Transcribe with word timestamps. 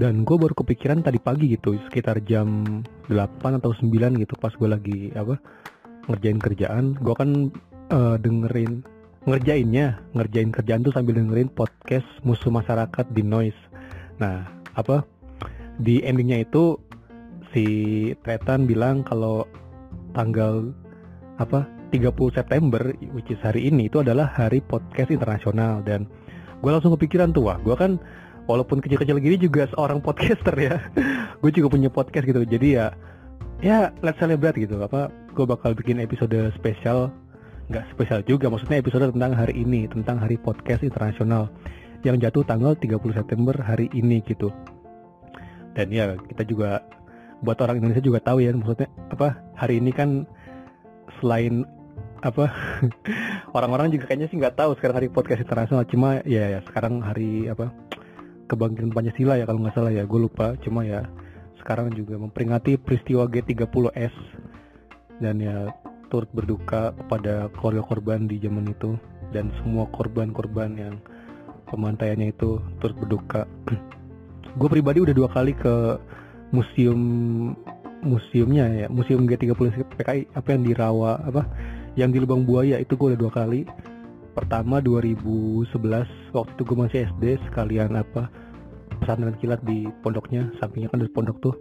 dan 0.00 0.24
gue 0.24 0.36
baru 0.40 0.56
kepikiran 0.56 1.04
tadi 1.04 1.20
pagi 1.20 1.52
gitu 1.52 1.76
sekitar 1.88 2.24
jam 2.24 2.64
8 3.12 3.60
atau 3.60 3.76
9 3.76 3.92
gitu 4.24 4.34
pas 4.40 4.52
gue 4.56 4.68
lagi 4.68 5.00
apa 5.12 5.36
ngerjain 6.08 6.40
kerjaan. 6.40 6.84
Gue 6.96 7.14
kan 7.14 7.30
uh, 7.92 8.16
dengerin 8.16 8.82
ngerjainnya 9.28 10.02
ngerjain 10.16 10.50
kerjaan 10.50 10.82
tuh 10.82 10.90
sambil 10.96 11.20
dengerin 11.20 11.52
podcast 11.52 12.08
musuh 12.24 12.48
masyarakat 12.48 13.06
di 13.12 13.22
noise. 13.22 13.58
Nah 14.16 14.48
apa 14.72 15.04
di 15.76 16.00
endingnya 16.00 16.42
itu 16.42 16.80
si 17.52 17.66
Tretan 18.24 18.64
bilang 18.64 19.04
kalau 19.04 19.44
tanggal 20.16 20.72
apa 21.36 21.68
30 21.92 22.16
September 22.32 22.80
which 23.12 23.28
is 23.28 23.40
hari 23.44 23.68
ini 23.68 23.92
itu 23.92 24.00
adalah 24.00 24.24
hari 24.32 24.64
podcast 24.64 25.12
internasional. 25.12 25.84
Dan 25.84 26.08
gue 26.64 26.70
langsung 26.72 26.96
kepikiran 26.96 27.36
tuh 27.36 27.52
wah 27.52 27.60
gue 27.60 27.76
kan 27.76 28.00
walaupun 28.46 28.82
kecil-kecil 28.82 29.18
gini 29.22 29.36
juga 29.38 29.68
seorang 29.70 30.02
podcaster 30.06 30.54
ya. 30.56 30.76
Gue 31.38 31.50
juga 31.54 31.72
punya 31.72 31.88
podcast 31.92 32.24
gitu. 32.26 32.42
Jadi 32.42 32.78
ya 32.78 32.94
ya 33.62 33.94
let's 34.02 34.18
celebrate 34.18 34.58
gitu. 34.58 34.80
Apa 34.82 35.10
gue 35.10 35.44
bakal 35.46 35.74
bikin 35.76 36.02
episode 36.02 36.34
spesial. 36.58 37.12
Nggak 37.70 37.84
spesial 37.94 38.20
juga 38.26 38.50
maksudnya 38.50 38.82
episode 38.82 39.14
tentang 39.14 39.32
hari 39.32 39.54
ini 39.62 39.86
tentang 39.88 40.18
hari 40.18 40.36
podcast 40.36 40.82
internasional 40.82 41.48
yang 42.02 42.18
jatuh 42.18 42.42
tanggal 42.42 42.74
30 42.74 42.98
September 43.14 43.54
hari 43.62 43.86
ini 43.94 44.18
gitu. 44.26 44.50
Dan 45.72 45.88
ya 45.88 46.18
kita 46.18 46.44
juga 46.44 46.82
buat 47.42 47.58
orang 47.58 47.82
Indonesia 47.82 48.02
juga 48.02 48.22
tahu 48.22 48.38
ya 48.44 48.54
maksudnya 48.54 48.90
apa 49.10 49.34
hari 49.58 49.82
ini 49.82 49.90
kan 49.90 50.26
selain 51.18 51.66
apa 52.22 52.46
orang-orang 53.56 53.90
juga 53.90 54.06
kayaknya 54.06 54.30
sih 54.30 54.38
nggak 54.38 54.54
tahu 54.54 54.78
sekarang 54.78 55.02
hari 55.02 55.08
podcast 55.10 55.42
internasional. 55.42 55.86
Cuma 55.86 56.22
ya, 56.26 56.58
ya 56.58 56.60
sekarang 56.66 57.02
hari 57.02 57.50
apa 57.50 57.70
kebangkitan 58.52 58.92
Pancasila 58.92 59.40
ya 59.40 59.48
kalau 59.48 59.64
nggak 59.64 59.72
salah 59.72 59.92
ya. 59.92 60.04
Gue 60.04 60.28
lupa 60.28 60.52
cuma 60.60 60.84
ya 60.84 61.08
sekarang 61.56 61.88
juga 61.96 62.20
memperingati 62.20 62.76
peristiwa 62.76 63.24
G30S 63.24 64.12
dan 65.24 65.40
ya 65.40 65.72
turut 66.12 66.28
berduka 66.36 66.92
kepada 66.92 67.48
keluarga 67.56 67.82
korban 67.88 68.28
di 68.28 68.36
zaman 68.36 68.68
itu. 68.68 69.00
Dan 69.32 69.48
semua 69.64 69.88
korban-korban 69.88 70.76
yang 70.76 71.00
pemantaiannya 71.72 72.36
itu 72.36 72.60
turut 72.84 72.96
berduka. 73.00 73.48
Gue 74.60 74.68
pribadi 74.68 75.00
udah 75.00 75.16
dua 75.16 75.32
kali 75.32 75.56
ke 75.56 75.96
museum 76.52 77.00
museumnya 78.02 78.66
ya 78.68 78.86
museum 78.90 79.24
G30 79.24 79.88
PKI 79.94 80.20
apa 80.34 80.48
yang 80.52 80.62
di 80.66 80.72
Rawa 80.74 81.22
apa 81.22 81.42
yang 81.94 82.10
di 82.10 82.18
Lubang 82.18 82.42
Buaya 82.42 82.76
itu 82.82 82.98
gue 82.98 83.14
udah 83.14 83.20
dua 83.20 83.32
kali. 83.32 83.64
Pertama 84.32 84.80
2011 84.80 86.32
waktu 86.32 86.52
itu 86.56 86.62
gue 86.64 86.76
masih 86.76 86.98
SD 87.12 87.24
sekalian 87.48 88.00
apa 88.00 88.32
pesantren 89.02 89.34
kilat 89.42 89.58
di 89.66 89.90
pondoknya 90.06 90.54
sampingnya 90.62 90.94
kan 90.94 91.02
dari 91.02 91.10
pondok 91.10 91.36
tuh. 91.42 91.54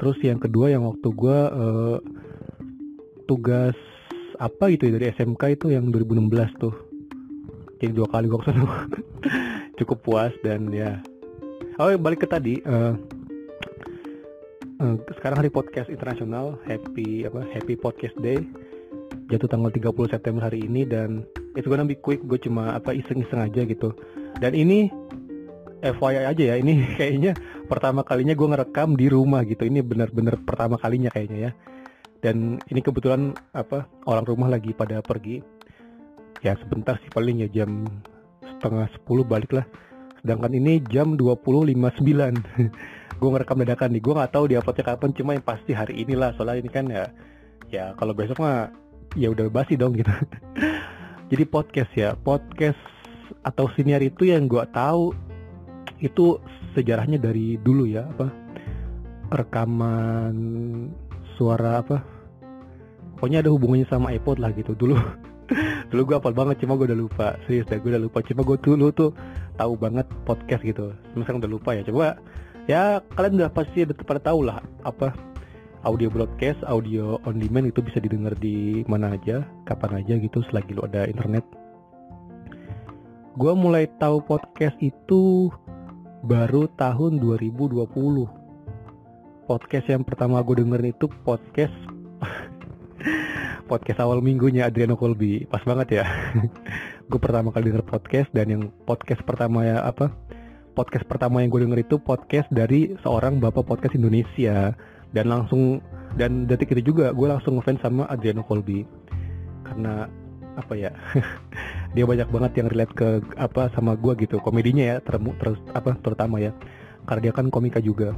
Terus 0.00 0.16
yang 0.24 0.40
kedua 0.40 0.72
yang 0.72 0.88
waktu 0.88 1.08
gue 1.12 1.38
uh, 1.52 1.98
tugas 3.28 3.76
apa 4.40 4.72
gitu 4.72 4.88
ya 4.88 4.96
dari 4.96 5.12
SMK 5.12 5.42
itu 5.60 5.66
yang 5.68 5.92
2016 5.92 6.32
tuh. 6.56 6.74
Jadi 7.78 7.92
dua 7.92 8.08
kali 8.08 8.26
gue 8.32 8.40
ke 8.40 8.46
sana 8.48 8.88
cukup 9.78 9.98
puas 10.00 10.32
dan 10.40 10.72
ya. 10.72 10.98
Oh 11.76 11.92
balik 12.00 12.24
ke 12.24 12.26
tadi 12.26 12.64
uh, 12.64 12.96
sekarang 15.14 15.38
hari 15.38 15.50
podcast 15.52 15.86
internasional 15.86 16.58
happy 16.66 17.28
apa 17.28 17.46
happy 17.54 17.78
podcast 17.78 18.16
day. 18.18 18.40
Jatuh 19.30 19.48
tanggal 19.48 19.70
30 19.70 20.12
September 20.12 20.42
hari 20.44 20.66
ini 20.66 20.82
dan 20.88 21.24
itu 21.54 21.68
gonna 21.68 21.86
be 21.86 21.96
quick 21.96 22.24
gue 22.26 22.40
cuma 22.42 22.74
apa 22.74 22.96
iseng-iseng 22.96 23.44
aja 23.44 23.62
gitu. 23.62 23.94
Dan 24.40 24.56
ini 24.56 24.90
FYI 25.82 26.24
aja 26.30 26.44
ya. 26.54 26.56
Ini 26.56 26.72
kayaknya 26.98 27.32
pertama 27.66 28.06
kalinya 28.06 28.32
gue 28.38 28.48
ngerekam 28.48 28.94
di 28.94 29.10
rumah 29.10 29.42
gitu. 29.42 29.66
Ini 29.66 29.82
bener-bener 29.82 30.38
pertama 30.40 30.78
kalinya 30.78 31.10
kayaknya 31.10 31.50
ya. 31.50 31.52
Dan 32.22 32.62
ini 32.70 32.80
kebetulan 32.80 33.34
apa 33.50 33.90
orang 34.06 34.24
rumah 34.24 34.46
lagi 34.46 34.70
pada 34.70 35.02
pergi. 35.02 35.42
Ya 36.42 36.54
sebentar 36.58 36.98
sih 37.02 37.10
paling 37.10 37.42
ya 37.42 37.48
jam 37.50 37.86
setengah 38.42 38.86
10 39.02 39.26
balik 39.26 39.50
lah. 39.50 39.66
Sedangkan 40.22 40.54
ini 40.54 40.78
jam 40.86 41.18
20.59 41.18 41.66
gue 43.20 43.28
ngerekam 43.30 43.58
dadakan 43.66 43.90
nih. 43.90 44.02
Gue 44.02 44.14
nggak 44.14 44.32
tahu 44.32 44.44
di 44.46 44.54
uploadnya 44.54 44.86
kapan 44.86 45.10
cuma 45.18 45.30
yang 45.34 45.42
pasti 45.42 45.74
hari 45.74 46.06
inilah. 46.06 46.30
Soalnya 46.38 46.62
ini 46.62 46.70
kan 46.70 46.86
ya 46.86 47.10
ya 47.74 47.84
kalau 47.98 48.14
besok 48.14 48.38
mah 48.38 48.70
ya 49.18 49.34
udah 49.34 49.50
basi 49.50 49.74
dong 49.74 49.98
gitu. 49.98 50.10
Jadi 51.30 51.44
podcast 51.50 51.90
ya. 51.98 52.14
Podcast 52.14 52.78
atau 53.42 53.66
siniar 53.74 53.98
itu 54.04 54.30
yang 54.30 54.46
gue 54.46 54.62
tahu 54.70 55.31
itu 56.02 56.42
sejarahnya 56.74 57.22
dari 57.22 57.56
dulu 57.62 57.86
ya 57.86 58.10
apa? 58.10 58.28
Rekaman 59.32 60.36
suara 61.38 61.80
apa? 61.80 62.02
Pokoknya 63.16 63.46
ada 63.46 63.54
hubungannya 63.54 63.86
sama 63.86 64.10
iPod 64.10 64.42
lah 64.42 64.50
gitu. 64.52 64.74
Dulu 64.74 64.98
dulu 65.94 66.00
gue 66.10 66.16
apal 66.18 66.34
banget 66.34 66.66
cuma 66.66 66.74
gue 66.74 66.90
udah 66.90 66.98
lupa. 66.98 67.38
Serius 67.46 67.70
deh 67.70 67.78
gue 67.78 67.94
udah 67.94 68.02
lupa. 68.02 68.18
Cuma 68.26 68.42
gue 68.42 68.58
dulu 68.58 68.90
tuh 68.90 69.14
tahu 69.54 69.78
banget 69.78 70.10
podcast 70.26 70.66
gitu. 70.66 70.90
Sekarang 71.14 71.38
udah 71.38 71.52
lupa 71.54 71.70
ya. 71.78 71.86
Coba 71.86 72.18
ya 72.66 72.98
kalian 73.14 73.38
udah 73.38 73.50
pasti 73.54 73.86
udah 73.86 73.94
pada 74.02 74.20
tahu 74.20 74.42
lah 74.42 74.58
apa? 74.82 75.14
Audio 75.82 76.06
broadcast, 76.14 76.62
audio 76.62 77.18
on 77.26 77.42
demand 77.42 77.66
itu 77.66 77.82
bisa 77.82 77.98
didengar 77.98 78.38
di 78.38 78.86
mana 78.86 79.18
aja, 79.18 79.42
kapan 79.66 79.98
aja 79.98 80.14
gitu 80.14 80.38
selagi 80.46 80.78
lu 80.78 80.86
ada 80.86 81.10
internet. 81.10 81.42
Gua 83.34 83.58
mulai 83.58 83.90
tahu 83.98 84.22
podcast 84.22 84.78
itu 84.78 85.50
baru 86.22 86.70
tahun 86.78 87.18
2020. 87.18 87.82
Podcast 89.50 89.86
yang 89.90 90.06
pertama 90.06 90.38
gue 90.46 90.62
dengerin 90.62 90.94
itu 90.94 91.10
podcast 91.26 91.74
podcast 93.70 93.98
awal 93.98 94.22
minggunya 94.22 94.70
Adriano 94.70 94.94
Colby. 94.94 95.50
Pas 95.50 95.66
banget 95.66 95.98
ya. 95.98 96.06
gue 97.10 97.18
pertama 97.18 97.50
kali 97.50 97.74
denger 97.74 97.82
podcast 97.82 98.30
dan 98.30 98.46
yang 98.54 98.62
podcast 98.86 99.18
pertama 99.26 99.66
ya 99.66 99.82
apa? 99.82 100.14
Podcast 100.78 101.10
pertama 101.10 101.42
yang 101.42 101.50
gue 101.50 101.66
denger 101.66 101.90
itu 101.90 101.98
podcast 101.98 102.46
dari 102.54 102.94
seorang 103.02 103.42
bapak 103.42 103.66
podcast 103.66 103.98
Indonesia 103.98 104.78
dan 105.10 105.26
langsung 105.26 105.82
dan 106.14 106.46
detik 106.46 106.70
itu 106.72 106.94
juga 106.94 107.10
gue 107.10 107.26
langsung 107.26 107.58
ngefans 107.58 107.82
sama 107.82 108.06
Adriano 108.08 108.46
Colby 108.46 108.86
karena 109.66 110.06
apa 110.56 110.74
ya 110.76 110.92
dia 111.92 112.08
banyak 112.08 112.28
banget 112.32 112.52
yang 112.64 112.68
relate 112.72 112.94
ke 112.96 113.08
apa 113.36 113.68
sama 113.76 113.92
gue 114.00 114.16
gitu. 114.24 114.40
Komedinya 114.40 114.96
ya 114.96 114.96
termu 115.04 115.36
terus 115.36 115.60
apa 115.76 115.92
terutama 116.00 116.40
ya. 116.40 116.56
Karena 117.04 117.28
dia 117.28 117.32
kan 117.36 117.52
komika 117.52 117.84
juga. 117.84 118.16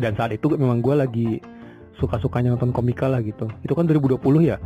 Dan 0.00 0.16
saat 0.16 0.32
itu 0.32 0.48
memang 0.56 0.80
gue 0.80 0.94
lagi 0.96 1.28
suka-sukanya 2.00 2.56
nonton 2.56 2.72
komika 2.72 3.04
lah 3.04 3.20
gitu. 3.20 3.52
Itu 3.60 3.76
kan 3.76 3.84
2020 3.84 4.16
ya. 4.48 4.56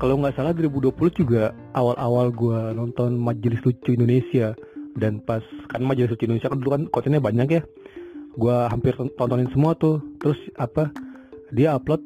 Kalau 0.00 0.18
nggak 0.18 0.34
salah 0.34 0.56
2020 0.56 0.96
juga 1.12 1.52
awal-awal 1.76 2.32
gue 2.32 2.58
nonton 2.72 3.20
majelis 3.20 3.60
lucu 3.60 3.92
Indonesia. 3.92 4.56
Dan 4.96 5.20
pas 5.20 5.44
kan 5.68 5.84
majelis 5.84 6.16
lucu 6.16 6.24
Indonesia 6.24 6.48
kan 6.48 6.58
dulu 6.58 6.70
kan 6.72 6.82
kontennya 6.88 7.20
banyak 7.20 7.48
ya. 7.52 7.62
Gue 8.32 8.56
hampir 8.72 8.96
tontonin 8.96 9.52
semua 9.52 9.76
tuh. 9.76 10.00
Terus 10.24 10.40
apa 10.56 10.88
dia 11.52 11.76
upload 11.76 12.00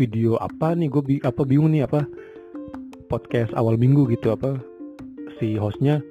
video 0.00 0.40
apa 0.40 0.72
nih? 0.72 0.88
Gue 0.88 1.02
bi 1.04 1.14
apa 1.20 1.44
bingung 1.44 1.68
nih 1.68 1.84
apa 1.84 2.08
podcast 3.10 3.50
awal 3.58 3.74
minggu 3.74 4.06
gitu 4.14 4.30
apa 4.30 4.69
si 5.40 5.56
hostnya 5.56 6.04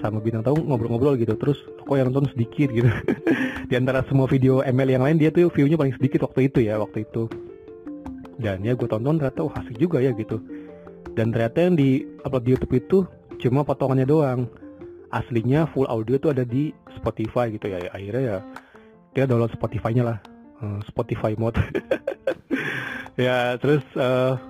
sama 0.00 0.18
bintang 0.18 0.42
tamu 0.42 0.64
ngobrol-ngobrol 0.64 1.20
gitu. 1.20 1.36
Terus 1.36 1.60
kok 1.84 1.94
yang 1.94 2.10
nonton 2.10 2.32
sedikit 2.32 2.72
gitu. 2.72 2.88
Di 3.68 3.74
antara 3.76 4.02
semua 4.08 4.26
video 4.26 4.64
ML 4.64 4.88
yang 4.88 5.04
lain 5.04 5.16
dia 5.20 5.30
tuh 5.30 5.52
viewnya 5.52 5.76
paling 5.78 5.94
sedikit 6.00 6.24
waktu 6.26 6.48
itu 6.48 6.64
ya 6.64 6.80
waktu 6.80 7.04
itu. 7.04 7.28
Dan 8.40 8.64
ya 8.64 8.74
gue 8.74 8.88
tonton 8.88 9.20
ternyata 9.20 9.44
oh 9.44 9.52
asik 9.52 9.76
juga 9.76 10.00
ya 10.00 10.10
gitu. 10.16 10.40
Dan 11.12 11.30
ternyata 11.30 11.68
yang 11.68 11.76
di 11.76 12.02
upload 12.24 12.42
di 12.48 12.50
YouTube 12.56 12.74
itu 12.74 12.98
cuma 13.38 13.62
potongannya 13.62 14.08
doang. 14.08 14.48
Aslinya 15.12 15.68
full 15.70 15.84
audio 15.86 16.16
tuh 16.16 16.32
ada 16.32 16.42
di 16.42 16.72
Spotify 16.96 17.52
gitu 17.52 17.68
ya. 17.68 17.92
Akhirnya 17.92 18.22
ya 18.24 18.36
kita 19.12 19.28
download 19.28 19.52
Spotify-nya 19.52 20.08
lah. 20.08 20.18
Uh, 20.58 20.80
Spotify 20.88 21.36
mode. 21.36 21.60
Ya 23.20 23.60
terus 23.60 23.84
uh, 23.92 24.40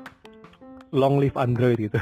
long 0.95 1.19
live 1.19 1.35
Android 1.35 1.91
gitu 1.91 1.99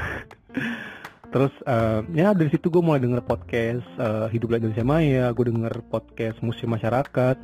terus 1.31 1.53
uh, 1.63 2.03
ya 2.11 2.35
dari 2.35 2.51
situ 2.51 2.67
gue 2.67 2.83
mulai 2.83 2.99
denger 2.99 3.23
podcast 3.23 3.87
uh, 3.97 4.27
hidup 4.27 4.51
Indonesia 4.51 4.83
Maya 4.83 5.31
gue 5.31 5.45
denger 5.47 5.79
podcast 5.87 6.43
museum 6.43 6.75
masyarakat 6.75 7.39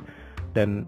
dan 0.52 0.84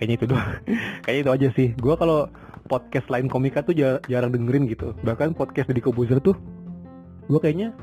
kayaknya 0.00 0.16
itu 0.16 0.26
doang. 0.32 0.50
Kayaknya 1.04 1.20
itu 1.20 1.32
aja 1.36 1.48
sih. 1.52 1.68
Gue 1.76 1.94
kalau 2.00 2.32
podcast 2.64 3.12
lain 3.12 3.28
komika 3.28 3.60
tuh 3.60 3.76
jar 3.76 4.00
jarang 4.08 4.32
dengerin 4.32 4.64
gitu. 4.72 4.96
Bahkan 5.04 5.36
podcast 5.36 5.68
dari 5.68 5.84
Kobuzer 5.84 6.24
tuh 6.24 6.32
gue 7.30 7.38
kayaknya 7.38 7.76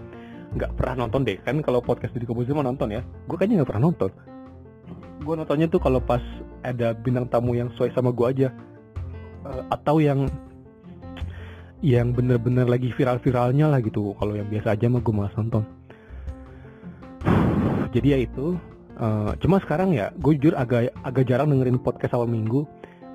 nggak 0.58 0.74
pernah 0.74 1.06
nonton 1.06 1.22
deh. 1.22 1.38
Kan 1.46 1.62
kalau 1.62 1.78
podcast 1.86 2.18
dari 2.18 2.26
Kobuzer 2.26 2.58
mau 2.58 2.66
nonton 2.66 2.90
ya. 2.90 3.06
Gue 3.30 3.38
kayaknya 3.38 3.62
nggak 3.62 3.70
pernah 3.70 3.94
nonton. 3.94 4.10
Gue 5.22 5.34
nontonnya 5.38 5.70
tuh 5.70 5.78
kalau 5.78 6.02
pas 6.02 6.26
ada 6.66 6.98
bintang 6.98 7.30
tamu 7.30 7.54
yang 7.54 7.70
sesuai 7.78 7.94
sama 7.94 8.10
gue 8.10 8.26
aja. 8.26 8.50
Uh, 9.46 9.62
atau 9.70 10.02
yang 10.02 10.26
yang 11.86 12.14
bener-bener 12.14 12.66
lagi 12.66 12.90
viral-viralnya 12.94 13.70
lah 13.70 13.80
gitu. 13.82 14.18
Kalau 14.18 14.34
yang 14.34 14.50
biasa 14.50 14.74
aja 14.74 14.90
mah 14.90 15.02
gue 15.02 15.14
malas 15.14 15.36
nonton. 15.38 15.64
Jadi 17.94 18.08
ya 18.14 18.18
itu 18.20 18.58
uh, 19.00 19.32
cuma 19.40 19.62
sekarang 19.62 19.94
ya 19.94 20.12
gue 20.18 20.38
jujur 20.38 20.54
agak 20.58 20.94
agak 21.06 21.24
jarang 21.30 21.54
dengerin 21.54 21.78
podcast 21.82 22.18
awal 22.18 22.30
minggu. 22.30 22.66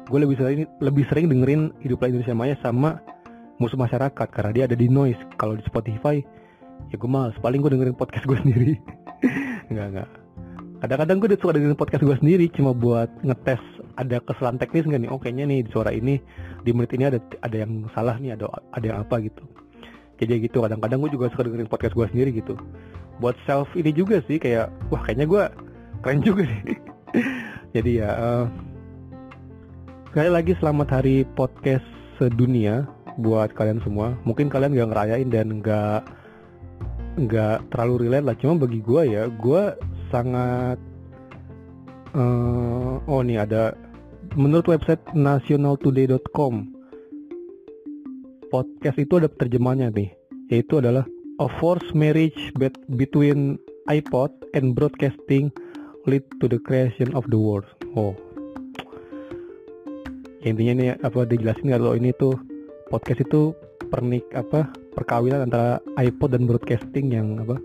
Gue 0.06 0.18
lebih 0.22 0.38
sering 0.38 0.66
lebih 0.82 1.04
sering 1.10 1.26
dengerin 1.30 1.74
hiduplah 1.82 2.10
Indonesia 2.10 2.34
Maya 2.34 2.54
sama 2.62 3.02
musuh 3.58 3.78
masyarakat 3.78 4.28
karena 4.30 4.50
dia 4.54 4.64
ada 4.70 4.76
di 4.78 4.86
noise. 4.86 5.18
Kalau 5.38 5.58
di 5.58 5.64
Spotify 5.66 6.22
ya 6.90 6.96
gue 6.98 7.10
males. 7.10 7.34
Paling 7.42 7.62
gue 7.62 7.70
dengerin 7.74 7.98
podcast 7.98 8.26
gue 8.26 8.38
sendiri. 8.42 8.74
Nggak 9.70 9.86
nggak 9.94 10.21
kadang-kadang 10.82 11.22
gue 11.22 11.38
suka 11.38 11.54
dengerin 11.54 11.78
podcast 11.78 12.02
gue 12.02 12.16
sendiri 12.18 12.50
cuma 12.50 12.74
buat 12.74 13.06
ngetes 13.22 13.62
ada 13.94 14.18
kesalahan 14.18 14.58
teknis 14.58 14.82
nggak 14.82 15.06
nih? 15.06 15.10
Oh 15.14 15.20
kayaknya 15.22 15.44
nih 15.46 15.58
di 15.62 15.70
suara 15.70 15.94
ini 15.94 16.18
di 16.66 16.74
menit 16.74 16.90
ini 16.98 17.06
ada 17.06 17.22
ada 17.38 17.56
yang 17.56 17.86
salah 17.94 18.18
nih 18.18 18.34
ada 18.34 18.50
ada 18.74 18.82
yang 18.82 18.98
apa 19.06 19.22
gitu. 19.22 19.46
Jadi 20.18 20.42
gitu 20.42 20.58
kadang-kadang 20.58 20.98
gue 21.06 21.14
juga 21.14 21.30
suka 21.30 21.46
dengerin 21.46 21.70
podcast 21.70 21.94
gue 21.94 22.06
sendiri 22.10 22.34
gitu. 22.34 22.58
Buat 23.22 23.38
self 23.46 23.70
ini 23.78 23.94
juga 23.94 24.26
sih 24.26 24.42
kayak 24.42 24.74
wah 24.90 24.98
kayaknya 25.06 25.30
gue 25.30 25.42
keren 26.02 26.18
juga 26.18 26.42
sih. 26.50 26.74
Jadi 27.78 28.02
ya 28.02 28.10
uh, 28.18 28.44
lagi 30.18 30.58
selamat 30.58 30.98
hari 30.98 31.22
podcast 31.38 31.86
sedunia 32.18 32.90
buat 33.22 33.54
kalian 33.54 33.78
semua. 33.86 34.18
Mungkin 34.26 34.50
kalian 34.50 34.74
gak 34.74 34.90
ngerayain 34.90 35.30
dan 35.30 35.62
gak 35.62 36.10
nggak 37.22 37.70
terlalu 37.70 38.10
relate 38.10 38.26
lah. 38.26 38.34
Cuma 38.34 38.58
bagi 38.58 38.82
gue 38.82 39.02
ya 39.06 39.30
gue 39.30 39.62
sangat 40.12 40.76
uh, 42.12 43.00
oh 43.08 43.24
nih 43.24 43.42
ada 43.42 43.72
menurut 44.36 44.68
website 44.68 45.00
nationaltoday.com 45.16 46.68
podcast 48.52 49.00
itu 49.00 49.16
ada 49.16 49.32
terjemahnya 49.32 49.88
nih 49.88 50.12
yaitu 50.52 50.84
adalah 50.84 51.08
a 51.40 51.48
forced 51.56 51.96
marriage 51.96 52.52
between 52.92 53.56
iPod 53.88 54.28
and 54.52 54.76
broadcasting 54.76 55.48
lead 56.04 56.22
to 56.38 56.46
the 56.46 56.60
creation 56.60 57.10
of 57.16 57.24
the 57.32 57.38
world. 57.38 57.64
Oh. 57.96 58.12
Intinya 60.42 60.72
nih 60.74 60.88
apa 61.00 61.22
dijelasin 61.24 61.70
kalau 61.70 61.94
ini 61.94 62.10
tuh 62.18 62.34
podcast 62.90 63.22
itu 63.22 63.54
pernik 63.88 64.26
apa 64.34 64.68
perkawinan 64.92 65.46
antara 65.46 65.78
iPod 65.96 66.34
dan 66.34 66.44
broadcasting 66.44 67.14
yang 67.14 67.38
apa 67.38 67.56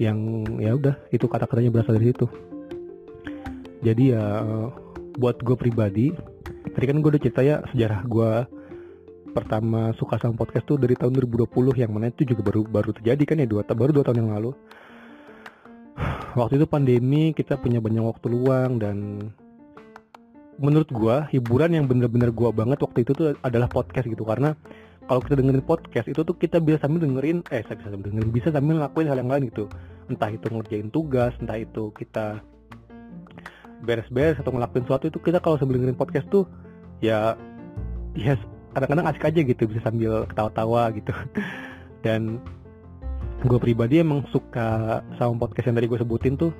yang 0.00 0.44
ya 0.60 0.76
udah 0.76 0.94
itu 1.12 1.26
kata-katanya 1.28 1.70
berasal 1.72 1.96
dari 1.98 2.12
situ. 2.14 2.26
Jadi 3.82 4.14
ya 4.14 4.24
buat 5.18 5.42
gue 5.42 5.56
pribadi 5.58 6.14
tadi 6.72 6.84
kan 6.88 7.04
gue 7.04 7.10
udah 7.12 7.22
cerita 7.22 7.40
ya 7.44 7.60
sejarah 7.68 8.00
gue 8.08 8.30
pertama 9.32 9.92
suka 9.96 10.20
sama 10.20 10.36
podcast 10.36 10.68
tuh 10.68 10.76
dari 10.80 10.92
tahun 10.96 11.16
2020 11.16 11.76
yang 11.76 11.90
mana 11.92 12.12
itu 12.12 12.28
juga 12.28 12.44
baru 12.44 12.62
baru 12.68 12.90
terjadi 12.96 13.22
kan 13.24 13.36
ya 13.40 13.46
dua 13.48 13.62
baru 13.64 13.90
dua 13.92 14.04
tahun 14.08 14.18
yang 14.24 14.30
lalu. 14.36 14.50
Waktu 16.38 16.60
itu 16.60 16.66
pandemi 16.68 17.32
kita 17.36 17.60
punya 17.60 17.80
banyak 17.80 18.00
waktu 18.00 18.26
luang 18.32 18.80
dan 18.80 19.28
menurut 20.60 20.88
gue 20.88 21.16
hiburan 21.32 21.76
yang 21.76 21.84
bener-bener 21.88 22.28
gue 22.28 22.48
banget 22.52 22.78
waktu 22.84 23.08
itu 23.08 23.12
tuh 23.16 23.26
adalah 23.40 23.68
podcast 23.72 24.04
gitu 24.04 24.22
karena 24.22 24.52
kalau 25.06 25.20
kita 25.20 25.34
dengerin 25.38 25.64
podcast 25.66 26.06
itu 26.06 26.20
tuh 26.22 26.36
kita 26.38 26.62
bisa 26.62 26.78
sambil 26.82 27.02
dengerin 27.02 27.42
eh 27.50 27.62
bisa 27.62 27.88
sambil 27.90 28.08
dengerin 28.10 28.30
bisa 28.30 28.48
sambil 28.54 28.78
ngelakuin 28.78 29.08
hal 29.10 29.18
yang 29.18 29.30
lain 29.30 29.42
gitu. 29.50 29.64
Entah 30.06 30.30
itu 30.30 30.46
ngerjain 30.48 30.88
tugas 30.94 31.32
entah 31.42 31.58
itu 31.58 31.90
kita 31.94 32.40
beres-beres 33.82 34.38
atau 34.38 34.54
ngelakuin 34.54 34.86
sesuatu 34.86 35.10
itu 35.10 35.18
kita 35.18 35.42
kalau 35.42 35.58
sambil 35.58 35.78
dengerin 35.78 35.98
podcast 35.98 36.26
tuh 36.30 36.46
ya 37.02 37.34
ya 38.14 38.38
kadang-kadang 38.72 39.10
asik 39.10 39.26
aja 39.26 39.40
gitu 39.42 39.62
bisa 39.66 39.80
sambil 39.82 40.24
ketawa-tawa 40.30 40.94
gitu. 40.94 41.12
Dan 42.06 42.38
gue 43.42 43.58
pribadi 43.58 43.98
emang 43.98 44.22
suka 44.30 45.02
sama 45.18 45.34
podcast 45.34 45.66
yang 45.66 45.76
tadi 45.82 45.90
gue 45.90 45.98
sebutin 45.98 46.38
tuh 46.38 46.54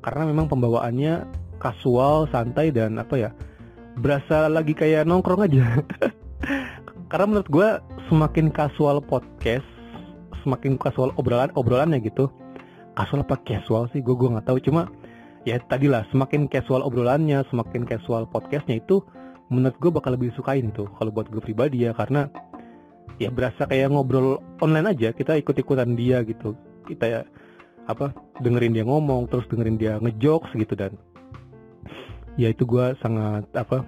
karena 0.00 0.30
memang 0.30 0.46
pembawaannya 0.46 1.26
kasual 1.60 2.30
santai 2.30 2.72
dan 2.72 2.96
apa 2.96 3.14
ya 3.18 3.30
berasa 3.98 4.48
lagi 4.48 4.72
kayak 4.72 5.04
nongkrong 5.04 5.44
aja 5.44 5.82
karena 7.10 7.26
menurut 7.26 7.48
gue 7.50 7.68
semakin 8.06 8.54
kasual 8.54 9.02
podcast 9.02 9.66
semakin 10.46 10.80
kasual 10.80 11.12
obrolan 11.20 11.52
obrolannya 11.58 12.00
gitu 12.00 12.30
kasual 12.94 13.24
apa 13.24 13.40
casual 13.46 13.88
sih? 13.92 14.04
Gue 14.04 14.16
gue 14.18 14.28
nggak 14.28 14.46
tahu. 14.46 14.58
Cuma 14.62 14.90
ya 15.48 15.56
tadi 15.58 15.88
lah 15.88 16.04
semakin 16.12 16.46
casual 16.46 16.84
obrolannya 16.84 17.42
semakin 17.48 17.88
casual 17.88 18.28
podcastnya 18.28 18.82
itu 18.82 19.00
menurut 19.50 19.76
gue 19.80 19.90
bakal 19.90 20.14
lebih 20.14 20.30
sukain 20.36 20.70
itu 20.70 20.86
kalau 20.98 21.10
buat 21.10 21.30
gue 21.32 21.42
pribadi 21.42 21.86
ya. 21.88 21.96
Karena 21.96 22.28
ya 23.20 23.28
berasa 23.32 23.66
kayak 23.68 23.92
ngobrol 23.92 24.40
online 24.60 24.94
aja 24.96 25.10
kita 25.16 25.38
ikut 25.40 25.56
ikutan 25.56 25.96
dia 25.96 26.22
gitu. 26.22 26.54
Kita 26.86 27.04
ya 27.06 27.20
apa 27.88 28.14
dengerin 28.38 28.76
dia 28.76 28.84
ngomong 28.86 29.26
terus 29.26 29.48
dengerin 29.50 29.80
dia 29.80 29.98
ngejokes 29.98 30.54
gitu 30.54 30.78
dan 30.78 30.94
ya 32.38 32.52
itu 32.52 32.62
gue 32.62 32.94
sangat 33.02 33.50
apa 33.56 33.82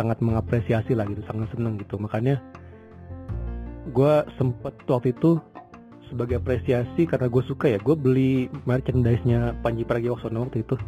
sangat 0.00 0.24
mengapresiasi 0.24 0.96
lah 0.96 1.04
gitu 1.04 1.20
sangat 1.28 1.52
seneng 1.52 1.76
gitu. 1.76 2.00
Makanya 2.00 2.40
gue 3.92 4.14
sempet 4.40 4.72
waktu 4.88 5.12
itu 5.12 5.36
sebagai 6.08 6.40
apresiasi 6.40 7.04
karena 7.04 7.28
gue 7.28 7.42
suka 7.44 7.68
ya 7.68 7.78
gue 7.78 7.92
beli 7.92 8.48
merchandise-nya 8.64 9.60
Panji 9.60 9.84
Pragiwaksono 9.84 10.48
waktu 10.48 10.64
itu 10.64 10.80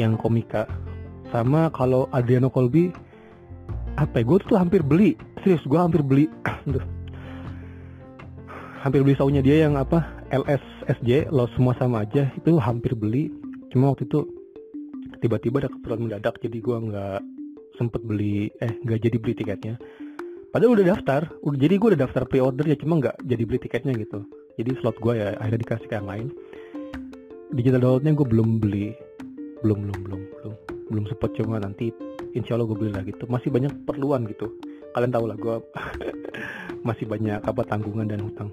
yang 0.00 0.16
komika. 0.16 0.64
Sama 1.28 1.68
kalau 1.70 2.08
Adriano 2.16 2.48
Colby 2.48 2.88
apa 4.00 4.22
ya 4.22 4.24
gue 4.24 4.38
tuh 4.48 4.56
hampir 4.56 4.80
beli 4.80 5.12
serius 5.44 5.60
gue 5.66 5.76
hampir 5.76 6.00
beli 6.00 6.24
hampir 8.82 9.04
beli 9.04 9.18
saunya 9.18 9.44
dia 9.44 9.68
yang 9.68 9.76
apa 9.76 10.02
LSSJ 10.32 11.28
lo 11.28 11.50
semua 11.58 11.76
sama 11.76 12.06
aja 12.06 12.32
itu 12.32 12.56
hampir 12.56 12.96
beli. 12.96 13.28
Cuma 13.70 13.94
waktu 13.94 14.06
itu 14.06 14.26
tiba-tiba 15.20 15.66
ada 15.66 15.70
keperluan 15.70 16.08
mendadak 16.08 16.40
jadi 16.40 16.58
gue 16.58 16.76
nggak 16.90 17.20
sempet 17.80 18.04
beli 18.04 18.52
eh 18.60 18.76
nggak 18.84 19.00
jadi 19.00 19.16
beli 19.16 19.32
tiketnya. 19.32 19.74
Padahal 20.52 20.76
udah 20.76 20.86
daftar 20.92 21.20
udah 21.40 21.58
jadi 21.58 21.74
gue 21.80 21.88
udah 21.96 22.00
daftar 22.04 22.22
pre-order 22.28 22.68
ya 22.68 22.76
cuma 22.76 23.00
nggak 23.00 23.16
jadi 23.24 23.42
beli 23.48 23.58
tiketnya 23.64 23.96
gitu. 23.96 24.28
Jadi 24.60 24.70
slot 24.84 25.00
gue 25.00 25.16
ya 25.16 25.32
akhirnya 25.40 25.64
dikasih 25.64 25.88
ke 25.88 25.94
yang 25.96 26.08
lain. 26.10 26.26
Digital 27.56 27.80
downloadnya 27.80 28.12
gue 28.12 28.26
belum 28.28 28.48
beli. 28.60 28.92
Belum 29.64 29.88
belum 29.88 29.98
belum 30.04 30.20
belum. 30.20 30.54
Belum 30.92 31.04
sempet 31.08 31.30
cuma 31.40 31.56
nanti 31.56 31.88
insya 32.36 32.60
Allah 32.60 32.68
gue 32.68 32.76
beli 32.76 32.92
lah 32.92 33.02
gitu 33.08 33.24
masih 33.32 33.48
banyak 33.48 33.72
perluan 33.88 34.28
gitu. 34.28 34.52
Kalian 34.92 35.14
tahu 35.14 35.24
lah 35.24 35.38
gue 35.40 35.56
masih 36.88 37.08
banyak 37.08 37.40
apa 37.40 37.62
tanggungan 37.64 38.10
dan 38.10 38.20
hutang. 38.20 38.50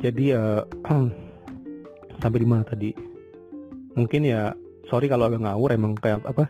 Jadi 0.00 0.32
uh, 0.32 0.62
sampai 2.22 2.38
di 2.38 2.48
mana 2.48 2.64
tadi? 2.64 2.90
Mungkin 3.98 4.22
ya 4.22 4.54
sorry 4.86 5.10
kalau 5.10 5.28
agak 5.28 5.42
ngawur 5.44 5.74
emang 5.74 5.98
kayak 5.98 6.22
apa 6.24 6.48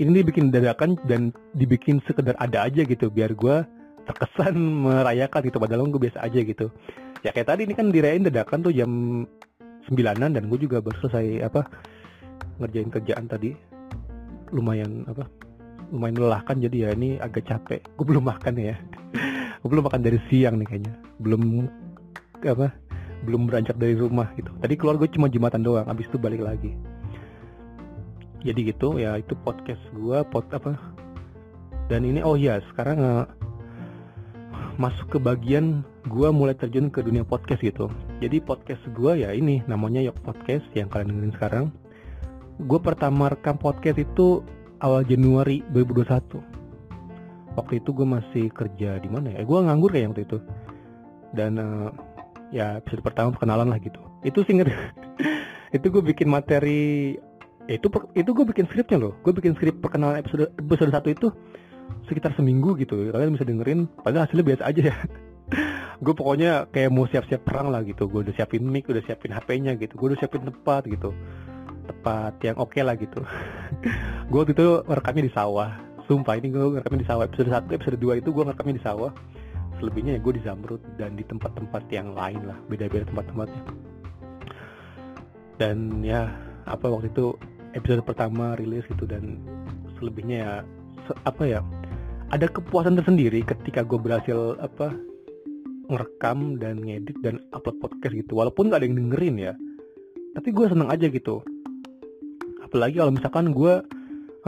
ini 0.00 0.24
dibikin 0.24 0.48
dadakan 0.48 0.96
dan 1.04 1.34
dibikin 1.52 2.00
sekedar 2.08 2.32
ada 2.40 2.64
aja 2.64 2.84
gitu 2.84 3.12
biar 3.12 3.36
gue 3.36 3.64
terkesan 4.08 4.56
merayakan 4.88 5.40
gitu 5.46 5.58
padahal 5.60 5.88
gue 5.88 6.02
biasa 6.08 6.24
aja 6.24 6.40
gitu. 6.40 6.72
Ya 7.22 7.30
kayak 7.30 7.54
tadi 7.54 7.68
ini 7.68 7.74
kan 7.76 7.92
dirayain 7.92 8.24
dadakan 8.26 8.64
tuh 8.64 8.72
jam 8.74 8.90
sembilanan 9.86 10.34
dan 10.38 10.46
gue 10.48 10.58
juga 10.58 10.82
baru 10.82 10.96
selesai 11.02 11.46
apa 11.46 11.66
ngerjain 12.62 12.90
kerjaan 12.90 13.26
tadi. 13.28 13.52
Lumayan 14.52 15.08
apa 15.08 15.28
lumayan 15.92 16.16
melelahkan 16.16 16.56
jadi 16.60 16.76
ya 16.76 16.90
ini 16.96 17.16
agak 17.20 17.48
capek. 17.48 17.80
Gue 17.96 18.04
belum 18.04 18.24
makan 18.24 18.56
ya. 18.60 18.76
Gue 19.64 19.68
belum 19.68 19.84
makan 19.88 20.04
dari 20.04 20.20
siang 20.28 20.60
nih 20.60 20.68
kayaknya. 20.68 20.92
Belum 21.20 21.68
apa 22.42 22.68
belum 23.24 23.48
beranjak 23.48 23.80
dari 23.80 23.96
rumah 23.96 24.28
gitu. 24.36 24.52
Tadi 24.60 24.74
keluar 24.76 25.00
gue 25.00 25.08
cuma 25.08 25.32
jumatan 25.32 25.64
doang 25.64 25.88
abis 25.88 26.10
itu 26.10 26.20
balik 26.20 26.44
lagi 26.44 26.76
jadi 28.42 28.74
gitu 28.74 28.98
ya 28.98 29.18
itu 29.18 29.38
podcast 29.46 29.80
gue 29.94 30.18
pot 30.28 30.46
apa? 30.50 30.74
Dan 31.86 32.06
ini 32.06 32.22
oh 32.22 32.34
ya 32.34 32.58
sekarang 32.72 32.98
uh, 32.98 33.26
masuk 34.76 35.14
ke 35.14 35.18
bagian 35.22 35.86
gue 36.10 36.28
mulai 36.34 36.58
terjun 36.58 36.90
ke 36.90 37.02
dunia 37.02 37.22
podcast 37.22 37.62
gitu. 37.62 37.86
Jadi 38.18 38.42
podcast 38.42 38.82
gue 38.94 39.22
ya 39.22 39.30
ini 39.30 39.62
namanya 39.70 40.02
Yok 40.02 40.18
Podcast 40.26 40.66
yang 40.74 40.90
kalian 40.90 41.14
dengerin 41.14 41.34
sekarang. 41.38 41.64
Gue 42.66 42.78
pertama 42.82 43.30
rekam 43.30 43.58
podcast 43.58 43.98
itu 43.98 44.42
awal 44.82 45.06
Januari 45.06 45.62
2021 45.70 46.52
waktu 47.52 47.84
itu 47.84 47.90
gue 47.92 48.06
masih 48.08 48.44
kerja 48.50 48.96
di 48.98 49.08
mana 49.08 49.36
ya? 49.36 49.44
Gue 49.44 49.58
nganggur 49.62 49.92
kayak 49.92 50.16
waktu 50.16 50.24
itu. 50.26 50.38
Dan 51.32 51.60
uh, 51.60 51.88
ya 52.52 52.80
episode 52.80 53.04
pertama 53.04 53.32
perkenalan 53.32 53.70
lah 53.72 53.78
gitu. 53.80 54.00
Itu 54.26 54.44
sih 54.44 54.56
itu 55.76 55.86
gue 55.88 56.02
bikin 56.04 56.28
materi 56.28 57.16
itu 57.70 57.86
itu 58.18 58.30
gue 58.34 58.44
bikin 58.46 58.66
skripnya 58.66 58.98
loh. 58.98 59.12
Gue 59.22 59.32
bikin 59.34 59.54
skrip 59.54 59.78
perkenalan 59.78 60.18
episode 60.18 60.50
episode 60.58 60.90
satu 60.90 61.08
itu 61.10 61.26
sekitar 62.10 62.34
seminggu 62.34 62.74
gitu. 62.80 63.10
Kalian 63.10 63.34
bisa 63.38 63.46
dengerin 63.46 63.86
padahal 64.02 64.26
hasilnya 64.26 64.46
biasa 64.46 64.62
aja 64.66 64.82
ya. 64.90 64.96
Gue 66.02 66.14
pokoknya 66.18 66.66
kayak 66.74 66.90
mau 66.90 67.06
siap-siap 67.06 67.46
perang 67.46 67.70
lah 67.70 67.86
gitu. 67.86 68.10
Gue 68.10 68.26
udah 68.26 68.34
siapin 68.34 68.66
mic 68.66 68.90
udah 68.90 69.04
siapin 69.06 69.30
hp-nya 69.30 69.78
gitu. 69.78 69.94
Gue 69.94 70.14
udah 70.14 70.18
siapin 70.18 70.42
tempat 70.42 70.90
gitu. 70.90 71.14
Tempat 71.86 72.42
yang 72.42 72.56
oke 72.58 72.74
okay 72.74 72.82
lah 72.82 72.98
gitu. 72.98 73.22
Gue 74.30 74.38
waktu 74.42 74.54
itu 74.58 74.68
rekamnya 74.86 75.30
di 75.30 75.34
sawah. 75.34 75.70
Sumpah 76.10 76.34
ini 76.34 76.50
gue 76.50 76.82
rekamnya 76.82 77.06
di 77.06 77.08
sawah. 77.08 77.30
Episode 77.30 77.54
satu 77.54 77.68
episode 77.70 77.98
dua 78.02 78.18
itu 78.18 78.34
gue 78.34 78.42
rekamnya 78.42 78.82
di 78.82 78.84
sawah. 78.84 79.14
Selebihnya 79.78 80.18
ya 80.18 80.20
gue 80.22 80.32
di 80.34 80.42
Zamrud 80.42 80.82
dan 80.98 81.14
di 81.14 81.22
tempat-tempat 81.22 81.86
yang 81.94 82.10
lain 82.14 82.42
lah. 82.42 82.58
Beda-beda 82.66 83.06
tempat-tempatnya. 83.06 83.62
Dan 85.62 86.02
ya 86.02 86.26
apa 86.66 86.86
waktu 86.90 87.10
itu 87.10 87.34
episode 87.72 88.04
pertama 88.04 88.54
rilis 88.56 88.84
gitu 88.88 89.04
dan 89.08 89.40
selebihnya 89.98 90.36
ya 90.38 90.52
se- 91.08 91.20
apa 91.24 91.42
ya 91.44 91.60
ada 92.32 92.48
kepuasan 92.48 92.96
tersendiri 92.96 93.44
ketika 93.44 93.84
gue 93.84 94.00
berhasil 94.00 94.56
apa 94.60 94.96
ngerekam 95.92 96.56
dan 96.56 96.80
ngedit 96.80 97.18
dan 97.20 97.44
upload 97.52 97.76
podcast 97.82 98.16
gitu. 98.16 98.40
Walaupun 98.40 98.72
gak 98.72 98.80
ada 98.80 98.86
yang 98.88 98.96
dengerin 98.96 99.36
ya 99.36 99.52
tapi 100.32 100.48
gue 100.48 100.64
seneng 100.64 100.88
aja 100.88 101.06
gitu. 101.12 101.44
Apalagi 102.64 102.96
kalau 102.96 103.12
misalkan 103.12 103.52
gue 103.52 103.84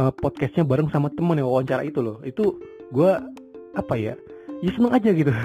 uh, 0.00 0.12
podcastnya 0.16 0.64
bareng 0.64 0.88
sama 0.88 1.12
temen 1.12 1.36
yang 1.36 1.48
wawancara 1.48 1.84
itu 1.84 2.00
loh 2.00 2.24
itu 2.24 2.56
gue 2.88 3.12
apa 3.76 3.94
ya 4.00 4.16
ya 4.64 4.70
seneng 4.72 4.92
aja 4.96 5.12
gitu. 5.12 5.32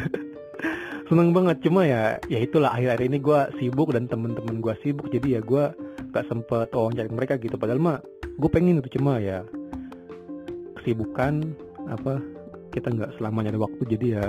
Seneng 1.09 1.33
banget 1.33 1.65
cuma 1.65 1.89
ya 1.89 2.21
ya 2.29 2.37
itulah 2.37 2.69
akhir-akhir 2.69 3.09
ini 3.09 3.17
gue 3.17 3.39
sibuk 3.57 3.89
dan 3.97 4.05
temen-temen 4.05 4.61
gue 4.61 4.73
sibuk 4.85 5.09
jadi 5.09 5.27
ya 5.37 5.41
gue 5.41 5.65
gak 6.09 6.25
sempet 6.27 6.69
wawancara 6.73 7.09
mereka 7.09 7.37
gitu. 7.37 7.55
Padahal 7.55 7.81
mah 7.81 7.97
gue 8.39 8.49
pengen 8.49 8.79
itu 8.79 8.99
cuma 8.99 9.19
ya 9.19 9.43
kesibukan 10.79 11.43
apa 11.91 12.23
kita 12.71 12.93
nggak 12.93 13.17
selamanya 13.17 13.57
ada 13.57 13.61
waktu 13.65 13.81
jadi 13.97 14.05
ya 14.15 14.25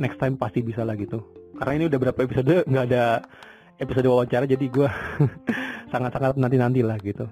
next 0.00 0.18
time 0.18 0.34
pasti 0.40 0.64
bisa 0.64 0.82
lah 0.82 0.96
gitu. 0.96 1.22
Karena 1.60 1.72
ini 1.76 1.84
udah 1.86 1.98
berapa 2.00 2.20
episode 2.24 2.64
nggak 2.66 2.84
ada 2.90 3.04
episode 3.80 4.08
wawancara 4.08 4.44
jadi 4.48 4.66
gue 4.66 4.88
sangat-sangat 5.92 6.36
nanti-nanti 6.40 6.80
lah 6.80 6.96
gitu. 7.00 7.28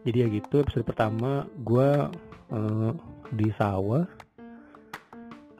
Jadi 0.00 0.16
ya 0.16 0.26
gitu 0.32 0.64
episode 0.64 0.84
pertama 0.88 1.44
gue 1.60 1.88
uh, 2.50 2.90
di 3.30 3.48
sawah 3.54 4.08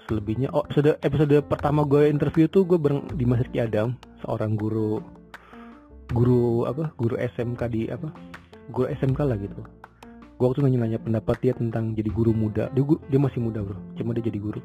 selebihnya 0.08 0.50
oh 0.50 0.66
episode 0.66 0.98
episode 1.06 1.36
pertama 1.46 1.86
gue 1.86 2.10
interview 2.10 2.50
tuh 2.50 2.66
gue 2.66 2.74
bareng 2.80 3.14
di 3.14 3.22
Mas 3.28 3.46
Riki 3.46 3.62
Adam 3.62 3.94
seorang 4.26 4.58
guru 4.58 4.98
guru 6.10 6.66
apa 6.66 6.90
guru 6.98 7.14
SMK 7.18 7.60
di 7.70 7.86
apa 7.90 8.10
guru 8.70 8.86
SMK 8.90 9.20
lah 9.22 9.36
gitu. 9.38 9.62
Gue 10.40 10.46
waktu 10.48 10.64
nanya-nanya 10.64 10.98
pendapat 11.02 11.36
dia 11.44 11.52
tentang 11.52 11.92
jadi 11.92 12.08
guru 12.08 12.32
muda 12.32 12.72
dia, 12.72 12.82
dia 12.82 13.20
masih 13.20 13.40
muda 13.44 13.60
bro. 13.60 13.76
Cuma 13.98 14.16
dia 14.16 14.24
jadi 14.24 14.40
guru. 14.40 14.60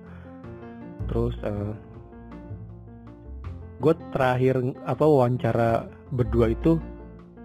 Terus 1.11 1.35
uh, 1.43 1.73
gue 3.83 3.93
terakhir 4.15 4.61
apa 4.87 5.03
wawancara 5.03 5.85
berdua 6.15 6.55
itu 6.55 6.79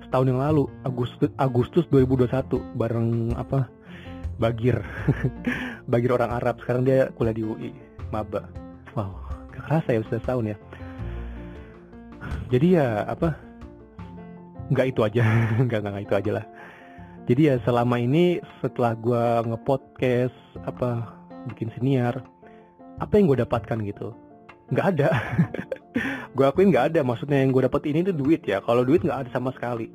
setahun 0.07 0.27
yang 0.31 0.41
lalu 0.41 0.71
Agustus 0.87 1.31
Agustus 1.37 1.85
2021 1.91 2.79
bareng 2.79 3.35
apa 3.35 3.67
Bagir. 4.41 4.81
Bagir 5.93 6.17
orang 6.17 6.33
Arab. 6.33 6.57
Sekarang 6.65 6.89
dia 6.89 7.13
kuliah 7.13 7.37
di 7.37 7.45
UI 7.45 7.71
maba. 8.09 8.49
Wow 8.97 9.31
gak 9.61 9.65
kerasa 9.67 9.89
ya 9.93 10.01
sudah 10.07 10.21
setahun 10.23 10.47
ya. 10.55 10.57
Jadi 12.51 12.67
ya 12.75 13.05
apa 13.07 13.50
nggak 14.71 14.87
itu 14.95 15.01
aja. 15.03 15.23
Nggak 15.67 15.81
nggak 15.83 16.05
itu 16.07 16.15
aja 16.17 16.31
lah. 16.41 16.47
Jadi 17.29 17.41
ya 17.47 17.55
selama 17.63 18.01
ini 18.01 18.41
setelah 18.65 18.97
gua 18.97 19.45
ngepodcast 19.47 20.35
apa 20.67 21.21
bikin 21.53 21.71
siniar 21.77 22.25
apa 23.01 23.17
yang 23.17 23.33
gue 23.33 23.41
dapatkan 23.41 23.79
gitu? 23.89 24.13
Nggak 24.71 24.87
ada. 24.97 25.09
Gue 26.37 26.47
akuin 26.47 26.71
nggak 26.71 26.95
ada. 26.95 27.01
Maksudnya 27.03 27.43
yang 27.43 27.51
gue 27.51 27.67
dapat 27.67 27.83
ini 27.91 28.07
tuh 28.07 28.15
duit 28.15 28.45
ya. 28.47 28.63
Kalau 28.63 28.87
duit 28.87 29.03
nggak 29.03 29.27
ada 29.27 29.31
sama 29.35 29.51
sekali. 29.57 29.91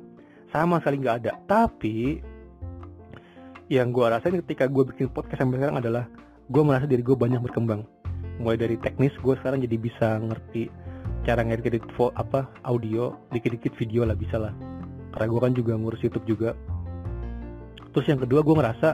Sama 0.52 0.82
sekali 0.82 1.00
nggak 1.00 1.16
ada. 1.24 1.32
Tapi 1.48 2.20
yang 3.72 3.90
gue 3.94 4.04
rasain 4.04 4.36
ketika 4.44 4.68
gue 4.68 4.84
bikin 4.92 5.08
podcast 5.08 5.40
sampai 5.40 5.58
sekarang 5.58 5.80
adalah 5.80 6.04
gue 6.50 6.62
merasa 6.62 6.84
diri 6.84 7.00
gue 7.00 7.16
banyak 7.16 7.40
berkembang. 7.40 7.88
Mulai 8.36 8.60
dari 8.60 8.76
teknis 8.76 9.16
gue 9.16 9.34
sekarang 9.40 9.64
jadi 9.64 9.76
bisa 9.80 10.20
ngerti 10.20 10.68
cara 11.26 11.42
ngedit 11.42 11.82
fo 11.98 12.14
apa 12.14 12.46
audio 12.62 13.10
dikit-dikit 13.34 13.74
video 13.74 14.06
lah 14.06 14.14
bisa 14.14 14.38
lah. 14.38 14.54
Karena 15.10 15.26
gue 15.26 15.40
kan 15.42 15.52
juga 15.58 15.72
ngurus 15.74 15.98
YouTube 16.06 16.24
juga. 16.30 16.54
Terus 17.90 18.06
yang 18.06 18.22
kedua 18.22 18.46
gue 18.46 18.54
ngerasa 18.54 18.88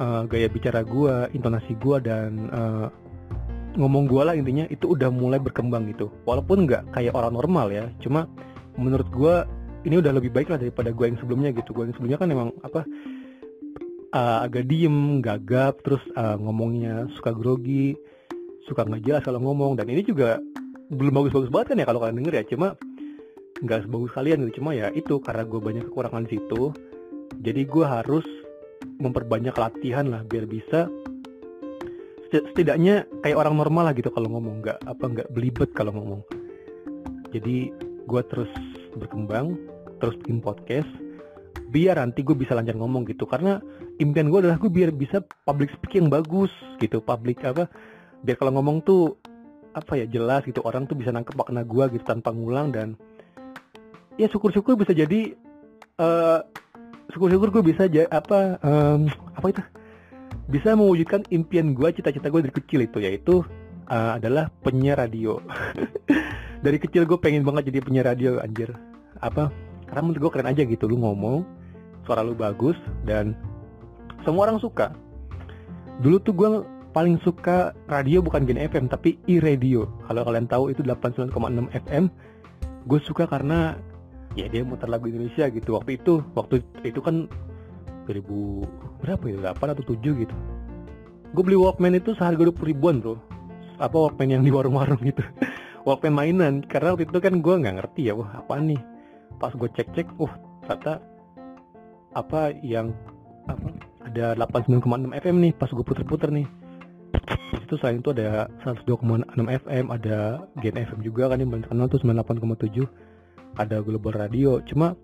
uh, 0.00 0.22
gaya 0.24 0.48
bicara 0.48 0.80
gue 0.80 1.28
intonasi 1.36 1.76
gue 1.76 1.96
dan 2.00 2.48
uh, 2.48 2.88
ngomong 3.76 4.08
gue 4.08 4.22
lah 4.24 4.32
intinya 4.32 4.64
itu 4.72 4.96
udah 4.96 5.12
mulai 5.12 5.36
berkembang 5.36 5.92
gitu. 5.92 6.08
Walaupun 6.24 6.64
nggak 6.64 6.96
kayak 6.96 7.12
orang 7.12 7.36
normal 7.36 7.68
ya 7.68 7.84
cuma 8.00 8.24
menurut 8.80 9.08
gue 9.12 9.34
ini 9.84 9.98
udah 9.98 10.14
lebih 10.14 10.32
baik 10.32 10.48
lah 10.48 10.56
daripada 10.56 10.88
gue 10.88 11.04
yang 11.04 11.18
sebelumnya 11.20 11.52
gitu. 11.52 11.76
Gue 11.76 11.90
yang 11.90 11.94
sebelumnya 11.98 12.18
kan 12.22 12.28
emang 12.32 12.48
apa 12.64 12.80
uh, 14.16 14.38
agak 14.46 14.70
diem 14.70 15.20
gagap 15.20 15.84
terus 15.84 16.00
uh, 16.16 16.38
ngomongnya 16.40 17.12
suka 17.18 17.36
grogi 17.36 17.92
suka 18.70 18.86
nggak 18.86 19.02
jelas 19.04 19.22
kalau 19.26 19.42
ngomong. 19.42 19.74
Dan 19.74 19.90
ini 19.90 20.06
juga 20.06 20.38
belum 20.92 21.12
bagus-bagus 21.16 21.48
banget 21.48 21.66
kan 21.72 21.80
ya 21.80 21.86
kalau 21.88 22.00
kalian 22.04 22.18
denger 22.20 22.34
ya. 22.36 22.44
Cuma 22.52 22.76
nggak 23.64 23.88
sebagus 23.88 24.12
kalian 24.12 24.44
gitu. 24.46 24.60
Cuma 24.60 24.76
ya 24.76 24.92
itu 24.92 25.16
karena 25.24 25.42
gue 25.48 25.60
banyak 25.60 25.84
kekurangan 25.88 26.28
situ 26.28 26.72
jadi 27.40 27.64
gue 27.64 27.84
harus 27.86 28.26
memperbanyak 29.00 29.56
latihan 29.56 30.04
lah 30.04 30.20
biar 30.26 30.44
bisa 30.44 30.90
setidaknya 32.28 33.04
kayak 33.24 33.36
orang 33.36 33.56
normal 33.56 33.88
lah 33.88 33.94
gitu 33.96 34.12
kalau 34.12 34.28
ngomong. 34.36 34.60
Nggak 34.60 34.78
apa 34.84 35.04
nggak 35.08 35.28
belibet 35.32 35.70
kalau 35.72 35.96
ngomong. 35.96 36.20
Jadi 37.32 37.72
gue 38.04 38.22
terus 38.28 38.52
berkembang 38.92 39.56
terus 40.02 40.18
bikin 40.20 40.44
podcast 40.44 40.90
biar 41.72 41.96
nanti 41.96 42.20
gue 42.20 42.36
bisa 42.36 42.52
lancar 42.52 42.76
ngomong 42.76 43.08
gitu. 43.08 43.24
Karena 43.24 43.56
impian 43.96 44.28
gue 44.28 44.44
adalah 44.44 44.60
gue 44.60 44.68
biar 44.68 44.92
bisa 44.92 45.24
public 45.48 45.72
speaking 45.72 46.08
yang 46.08 46.12
bagus 46.12 46.52
gitu. 46.84 47.00
Public 47.00 47.40
apa 47.48 47.64
biar 48.22 48.36
kalau 48.36 48.60
ngomong 48.60 48.84
tuh 48.84 49.16
apa 49.72 49.92
ya 49.96 50.06
jelas 50.08 50.44
gitu 50.44 50.60
orang 50.64 50.84
tuh 50.84 50.96
bisa 50.96 51.12
nangkep 51.12 51.32
makna 51.36 51.64
gue 51.64 51.84
gitu 51.96 52.04
tanpa 52.04 52.32
ngulang 52.32 52.72
dan 52.72 52.94
ya 54.20 54.28
syukur-syukur 54.28 54.76
bisa 54.76 54.92
jadi 54.92 55.32
uh, 55.96 56.44
syukur-syukur 57.12 57.48
gue 57.52 57.62
bisa 57.72 57.88
aja 57.88 58.08
apa 58.08 58.56
um, 58.64 59.08
apa 59.36 59.46
itu? 59.52 59.62
Bisa 60.48 60.74
mewujudkan 60.76 61.24
impian 61.32 61.72
gue 61.76 61.88
cita-cita 61.92 62.28
gue 62.28 62.48
dari 62.48 62.54
kecil 62.54 62.80
itu 62.84 62.98
yaitu 63.00 63.34
uh, 63.88 64.16
adalah 64.16 64.48
penyiar 64.64 65.00
radio. 65.00 65.40
Dari 66.62 66.78
kecil 66.78 67.10
gue 67.10 67.18
pengen 67.18 67.42
banget 67.42 67.74
jadi 67.74 67.82
penyiar 67.82 68.06
radio 68.14 68.38
anjir. 68.38 68.70
Apa? 69.18 69.50
Karena 69.90 70.00
menurut 70.06 70.30
gue 70.30 70.30
keren 70.30 70.46
aja 70.46 70.62
gitu 70.62 70.86
lu 70.86 70.94
ngomong 71.02 71.42
suara 72.06 72.22
lu 72.22 72.38
bagus 72.38 72.78
dan 73.02 73.34
semua 74.22 74.46
orang 74.46 74.62
suka. 74.62 74.94
Dulu 75.98 76.22
tuh 76.22 76.30
gue 76.30 76.48
paling 76.92 77.16
suka 77.24 77.72
radio 77.88 78.20
bukan 78.20 78.44
Gen 78.44 78.60
FM 78.60 78.84
tapi 78.86 79.16
e-radio. 79.24 79.88
Kalau 80.06 80.22
kalian 80.28 80.46
tahu 80.46 80.70
itu 80.70 80.84
89,6 80.84 81.32
FM 81.88 82.04
gue 82.82 83.00
suka 83.06 83.24
karena 83.30 83.78
ya 84.36 84.48
dia 84.48 84.62
muter 84.62 84.88
lagu 84.92 85.08
Indonesia 85.08 85.48
gitu. 85.48 85.80
Waktu 85.80 85.98
itu 85.98 86.20
waktu 86.36 86.60
itu 86.84 87.00
kan 87.00 87.26
2000 88.06 89.02
berapa 89.02 89.24
ya? 89.28 89.56
8 89.56 89.72
atau 89.72 89.84
7 89.88 90.22
gitu. 90.22 90.36
Gue 91.32 91.42
beli 91.42 91.56
Walkman 91.56 91.96
itu 91.96 92.12
seharga 92.12 92.44
20 92.44 92.60
ribuan 92.60 93.00
bro. 93.00 93.16
Apa 93.80 93.96
Walkman 93.96 94.28
yang 94.28 94.42
di 94.44 94.52
warung-warung 94.52 95.00
gitu. 95.00 95.24
Walkman 95.88 96.12
mainan. 96.12 96.54
Karena 96.60 96.92
waktu 96.92 97.08
itu 97.08 97.18
kan 97.18 97.40
gue 97.40 97.54
nggak 97.56 97.74
ngerti 97.80 98.12
ya 98.12 98.14
wah 98.14 98.36
apa 98.36 98.60
nih? 98.60 98.80
Pas 99.40 99.50
gue 99.56 99.68
cek-cek 99.72 100.12
uh 100.20 100.32
ternyata 100.62 101.02
apa 102.12 102.52
yang 102.62 102.94
apa 103.48 103.72
ada 104.06 104.36
89,6 104.38 104.84
FM 105.10 105.36
nih 105.42 105.52
pas 105.56 105.66
gue 105.72 105.82
puter-puter 105.82 106.30
nih 106.30 106.46
itu 107.72 107.74
selain 107.80 108.00
itu 108.00 108.12
ada 108.12 108.48
102,6 108.64 109.32
FM 109.36 109.84
ada 109.92 110.44
Gen 110.60 110.76
FM 110.76 111.00
juga 111.00 111.32
kan 111.32 111.40
yang 111.40 111.52
terkenal 111.52 111.88
tuh 111.88 112.00
98,7 112.04 112.84
ada 113.56 113.80
Global 113.84 114.12
Radio. 114.16 114.60
Cuma 114.64 114.96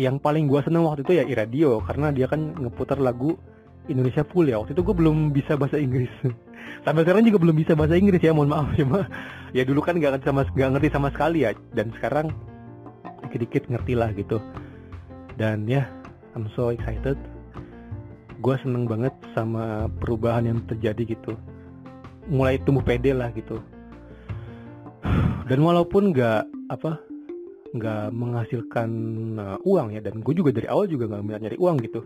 yang 0.00 0.16
paling 0.16 0.48
gue 0.48 0.60
seneng 0.64 0.88
waktu 0.88 1.04
itu 1.04 1.12
ya 1.20 1.24
i-radio 1.28 1.80
karena 1.84 2.08
dia 2.12 2.24
kan 2.28 2.56
ngeputar 2.56 2.96
lagu 2.96 3.36
Indonesia 3.88 4.24
full 4.24 4.48
ya. 4.48 4.60
Waktu 4.60 4.72
itu 4.76 4.82
gue 4.84 4.96
belum 4.96 5.32
bisa 5.32 5.56
bahasa 5.56 5.76
Inggris. 5.76 6.12
Sampai 6.84 7.04
sekarang 7.04 7.24
juga 7.28 7.40
belum 7.40 7.56
bisa 7.56 7.72
bahasa 7.76 7.96
Inggris 7.96 8.20
ya 8.20 8.32
mohon 8.32 8.52
maaf. 8.52 8.72
Cuma 8.76 9.08
ya 9.56 9.64
dulu 9.64 9.84
kan 9.84 9.96
nggak 10.00 10.24
sama 10.24 10.48
nggak 10.48 10.70
ngerti 10.76 10.88
sama 10.92 11.08
sekali 11.12 11.44
ya. 11.44 11.52
Dan 11.76 11.92
sekarang 11.96 12.32
dikit-dikit 13.28 13.68
ngerti 13.68 13.92
lah 13.96 14.10
gitu. 14.16 14.40
Dan 15.36 15.68
ya 15.68 15.88
I'm 16.32 16.48
so 16.52 16.72
excited 16.72 17.16
gue 18.40 18.54
seneng 18.64 18.88
banget 18.88 19.12
sama 19.36 19.86
perubahan 20.00 20.48
yang 20.48 20.58
terjadi 20.64 21.14
gitu. 21.14 21.36
Mulai 22.32 22.56
tumbuh 22.64 22.80
pede 22.80 23.12
lah 23.12 23.28
gitu. 23.36 23.60
Dan 25.44 25.60
walaupun 25.60 26.16
nggak 26.16 26.48
apa 26.72 27.00
nggak 27.70 28.10
menghasilkan 28.10 28.90
uh, 29.38 29.58
uang 29.62 29.94
ya 29.94 30.02
dan 30.02 30.24
gue 30.24 30.34
juga 30.34 30.50
dari 30.50 30.66
awal 30.66 30.90
juga 30.90 31.06
nggak 31.06 31.42
nyari 31.46 31.58
uang 31.60 31.76
gitu. 31.84 32.00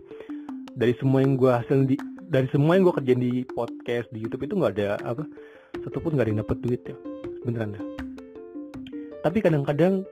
Dari 0.75 0.93
semua 0.99 1.23
yang 1.23 1.39
gue 1.39 1.51
hasil 1.51 1.87
di 1.87 1.95
dari 2.27 2.51
semua 2.51 2.75
yang 2.75 2.89
gue 2.89 2.95
kerjain 2.99 3.21
di 3.21 3.47
podcast 3.47 4.11
di 4.11 4.21
YouTube 4.25 4.45
itu 4.45 4.59
nggak 4.59 4.73
ada 4.75 4.89
apa 5.07 5.23
satupun 5.87 6.19
nggak 6.19 6.25
ada 6.27 6.31
yang 6.35 6.41
dapet 6.43 6.57
duit 6.61 6.81
ya. 6.83 6.95
Beneran 7.47 7.79
dah. 7.79 7.83
Tapi 9.23 9.37
kadang-kadang 9.41 10.05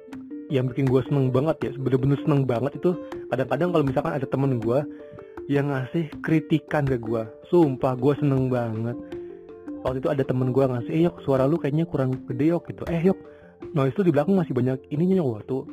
yang 0.53 0.69
bikin 0.69 0.85
gue 0.85 1.01
seneng 1.09 1.33
banget 1.33 1.57
ya 1.65 1.71
bener-bener 1.73 2.19
seneng 2.21 2.45
banget 2.45 2.77
itu 2.77 2.93
kadang-kadang 3.33 3.73
kalau 3.73 3.83
misalkan 3.85 4.13
ada 4.13 4.27
temen 4.29 4.61
gue 4.61 4.79
yang 5.51 5.71
ngasih 5.71 6.07
kritikan 6.23 6.87
ke 6.87 6.95
gue 6.95 7.23
sumpah 7.51 7.99
gue 7.99 8.13
seneng 8.19 8.47
banget. 8.47 8.95
Waktu 9.83 9.99
itu 9.99 10.09
ada 10.09 10.23
temen 10.23 10.55
gue 10.55 10.63
ngasih 10.63 10.91
eh 10.95 11.01
yok 11.11 11.19
suara 11.27 11.43
lu 11.43 11.59
kayaknya 11.59 11.83
kurang 11.83 12.15
gede 12.23 12.55
yok 12.55 12.71
gitu. 12.71 12.87
Eh 12.87 13.03
yok 13.03 13.19
noise 13.75 13.95
tuh 13.95 14.07
di 14.07 14.11
belakang 14.15 14.39
masih 14.39 14.55
banyak 14.55 14.79
ininya 14.91 15.19
yok 15.19 15.43
tuh 15.47 15.63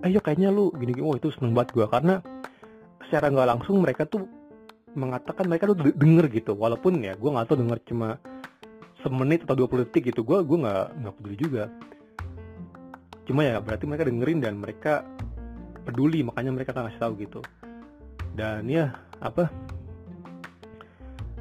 ayo 0.00 0.16
kayaknya 0.24 0.48
lu 0.48 0.72
gini 0.80 0.96
gini 0.96 1.04
oh 1.04 1.12
itu 1.12 1.28
seneng 1.36 1.52
banget 1.52 1.76
gue 1.76 1.86
karena 1.92 2.24
secara 3.04 3.28
nggak 3.28 3.48
langsung 3.52 3.84
mereka 3.84 4.08
tuh 4.08 4.24
mengatakan 4.96 5.46
mereka 5.46 5.70
tuh 5.70 5.76
denger 5.94 6.26
gitu. 6.32 6.52
Walaupun 6.56 7.00
ya 7.04 7.14
gue 7.14 7.30
nggak 7.30 7.46
tahu 7.48 7.58
denger 7.60 7.78
cuma 7.88 8.16
semenit 9.00 9.44
atau 9.48 9.64
20 9.64 9.88
detik 9.88 10.12
gitu 10.12 10.24
gue 10.24 10.38
gue 10.44 10.58
nggak 10.60 10.86
nggak 11.04 11.14
peduli 11.20 11.36
juga. 11.36 11.64
Cuma 13.24 13.46
ya 13.46 13.62
berarti 13.62 13.84
mereka 13.86 14.04
dengerin 14.08 14.38
dan 14.42 14.54
mereka 14.58 15.06
peduli 15.86 16.20
makanya 16.26 16.50
mereka 16.52 16.70
kan 16.76 16.84
ngasih 16.88 17.00
tahu 17.00 17.12
gitu 17.24 17.40
dan 18.40 18.64
ya 18.72 18.96
apa? 19.20 19.52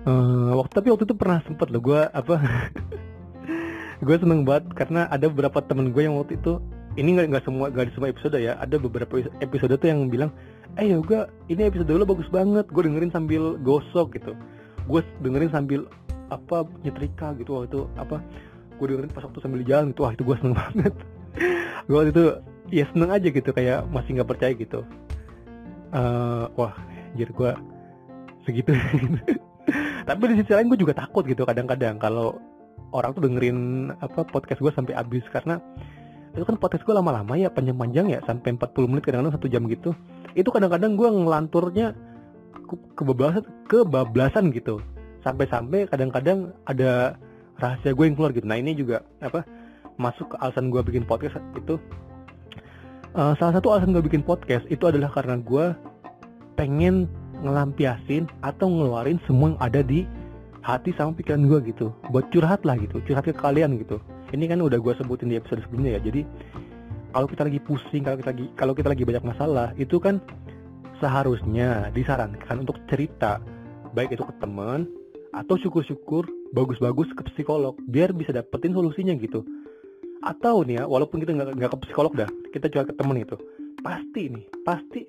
Uh, 0.03 0.59
waktu 0.59 0.73
tapi 0.75 0.87
waktu 0.91 1.07
itu 1.07 1.15
pernah 1.15 1.39
sempet 1.47 1.71
loh 1.71 1.79
gue 1.79 2.01
apa? 2.11 2.35
Gue 4.03 4.15
seneng 4.15 4.47
banget 4.47 4.71
karena 4.79 5.11
ada 5.11 5.27
beberapa 5.27 5.59
temen 5.59 5.91
gue 5.91 6.07
yang 6.07 6.15
waktu 6.15 6.39
itu 6.39 6.63
ini 6.95 7.19
nggak 7.19 7.35
nggak 7.35 7.43
semua 7.43 7.67
nggak 7.67 7.91
di 7.91 7.93
semua 7.95 8.07
episode 8.07 8.39
ya 8.39 8.55
ada 8.55 8.79
beberapa 8.79 9.19
episode 9.43 9.75
tuh 9.75 9.87
yang 9.91 10.07
bilang 10.07 10.31
eh 10.79 10.87
yoga 10.87 11.27
ini 11.51 11.67
episode 11.67 11.91
lo 11.91 12.07
bagus 12.07 12.31
banget. 12.31 12.63
Gue 12.71 12.87
dengerin 12.87 13.11
sambil 13.11 13.59
gosok 13.59 14.15
gitu. 14.15 14.35
Gue 14.87 15.03
dengerin 15.19 15.51
sambil 15.51 15.83
apa 16.31 16.63
nyetrika 16.83 17.35
gitu 17.43 17.59
waktu 17.59 17.67
itu 17.75 17.81
apa 17.99 18.23
gue 18.79 18.85
dengerin 18.87 19.11
pas 19.11 19.27
waktu 19.27 19.39
sambil 19.43 19.67
jalan 19.67 19.91
gitu 19.91 20.07
wah 20.07 20.15
itu 20.15 20.23
gue 20.23 20.35
seneng 20.39 20.55
banget. 20.63 20.93
Gue 21.91 21.95
waktu 21.99 22.11
itu 22.15 22.23
ya 22.71 22.83
seneng 22.95 23.11
aja 23.11 23.27
gitu 23.27 23.49
kayak 23.51 23.83
masih 23.91 24.15
nggak 24.15 24.29
percaya 24.31 24.55
gitu 24.55 24.87
uh, 25.93 26.45
wah 26.55 26.73
jadi 27.15 27.31
gue 27.31 27.51
segitu. 28.45 28.71
Tapi 30.07 30.21
di 30.33 30.35
sisi 30.41 30.51
lain 30.53 30.69
gue 30.73 30.79
juga 30.81 30.97
takut 30.97 31.21
gitu 31.25 31.45
kadang-kadang 31.45 32.01
kalau 32.01 32.37
orang 32.89 33.13
tuh 33.13 33.21
dengerin 33.21 33.91
apa 34.01 34.25
podcast 34.25 34.61
gue 34.61 34.71
sampai 34.73 34.97
habis. 34.97 35.21
Karena 35.29 35.61
itu 36.33 36.45
kan 36.45 36.57
podcast 36.57 36.85
gue 36.85 36.93
lama-lama 36.93 37.37
ya 37.37 37.49
panjang-panjang 37.53 38.09
ya 38.09 38.19
sampai 38.25 38.57
40 38.57 38.89
menit 38.89 39.03
kadang-kadang 39.05 39.35
satu 39.37 39.47
jam 39.49 39.65
gitu. 39.69 39.93
Itu 40.33 40.49
kadang-kadang 40.49 40.97
gue 40.97 41.09
ngelanturnya 41.09 41.93
kebablasan 42.97 43.45
kebablasan 43.69 44.53
gitu. 44.53 44.81
Sampai-sampai 45.21 45.89
kadang-kadang 45.89 46.55
ada 46.65 47.19
rahasia 47.59 47.91
gue 47.91 48.05
yang 48.07 48.15
keluar 48.15 48.31
gitu. 48.33 48.47
Nah 48.47 48.57
ini 48.57 48.73
juga 48.73 49.03
apa 49.19 49.43
masuk 49.99 50.33
ke 50.33 50.35
alasan 50.39 50.71
gue 50.71 50.79
bikin 50.79 51.03
podcast 51.03 51.37
itu 51.59 51.75
uh, 53.15 53.33
salah 53.37 53.53
satu 53.57 53.73
alasan 53.73 53.95
gue 53.95 54.03
bikin 54.03 54.25
podcast 54.25 54.65
itu 54.69 54.83
adalah 54.85 55.09
karena 55.09 55.39
gue 55.39 55.73
pengen 56.59 57.07
ngelampiasin 57.39 58.27
atau 58.43 58.67
ngeluarin 58.67 59.17
semua 59.23 59.55
yang 59.55 59.59
ada 59.63 59.81
di 59.81 60.03
hati 60.59 60.91
sama 60.99 61.15
pikiran 61.15 61.47
gue 61.47 61.59
gitu. 61.71 61.95
Buat 62.11 62.29
curhat 62.35 62.67
lah 62.67 62.75
gitu 62.77 62.99
curhat 63.07 63.25
ke 63.25 63.33
kalian 63.33 63.79
gitu. 63.79 63.97
Ini 64.29 64.45
kan 64.45 64.59
udah 64.61 64.77
gue 64.77 64.93
sebutin 64.99 65.31
di 65.31 65.39
episode 65.39 65.63
sebelumnya 65.65 65.97
ya 65.97 66.01
jadi 66.05 66.21
kalau 67.13 67.25
kita 67.25 67.41
lagi 67.47 67.59
pusing 67.63 68.05
kalau 68.05 68.17
kita 68.21 68.29
lagi 68.29 68.45
kalau 68.53 68.73
kita 68.77 68.89
lagi 68.93 69.03
banyak 69.05 69.25
masalah 69.25 69.73
itu 69.81 69.97
kan 69.97 70.21
seharusnya 71.01 71.89
disarankan 71.95 72.61
untuk 72.61 72.77
cerita 72.85 73.41
baik 73.97 74.13
itu 74.13 74.21
ke 74.21 74.33
teman 74.37 74.85
atau 75.33 75.55
syukur-syukur 75.57 76.25
bagus-bagus 76.53 77.09
ke 77.13 77.21
psikolog 77.33 77.77
biar 77.89 78.13
bisa 78.13 78.33
dapetin 78.33 78.73
solusinya 78.73 79.13
gitu 79.17 79.45
atau 80.19 80.67
nih 80.67 80.81
ya 80.81 80.83
walaupun 80.85 81.23
kita 81.23 81.31
nggak 81.31 81.71
ke 81.71 81.77
psikolog 81.87 82.11
dah 82.11 82.29
kita 82.51 82.67
coba 82.67 82.91
ke 82.91 82.93
temen 82.95 83.17
itu 83.23 83.35
pasti 83.79 84.21
nih 84.27 84.45
pasti 84.67 85.01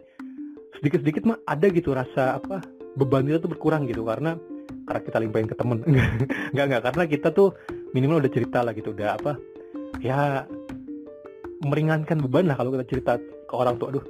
sedikit-sedikit 0.79 1.23
mah 1.26 1.38
ada 1.45 1.67
gitu 1.69 1.93
rasa 1.93 2.38
apa 2.38 2.62
beban 2.95 3.26
kita 3.26 3.43
tuh 3.43 3.50
berkurang 3.50 3.87
gitu 3.90 4.07
karena 4.07 4.38
karena 4.87 5.00
kita 5.07 5.19
limpahin 5.23 5.49
ke 5.50 5.55
temen. 5.55 5.79
Nggak 6.55 6.67
nggak 6.67 6.83
karena 6.90 7.02
kita 7.07 7.29
tuh 7.31 7.55
minimal 7.95 8.23
udah 8.23 8.33
cerita 8.33 8.59
lah 8.62 8.75
gitu 8.75 8.90
udah 8.90 9.19
apa 9.19 9.33
ya 10.02 10.47
meringankan 11.62 12.19
beban 12.23 12.50
lah 12.50 12.59
kalau 12.59 12.75
kita 12.75 12.87
cerita 12.90 13.12
ke 13.19 13.55
orang 13.55 13.79
tua 13.79 13.95
aduh. 13.95 14.05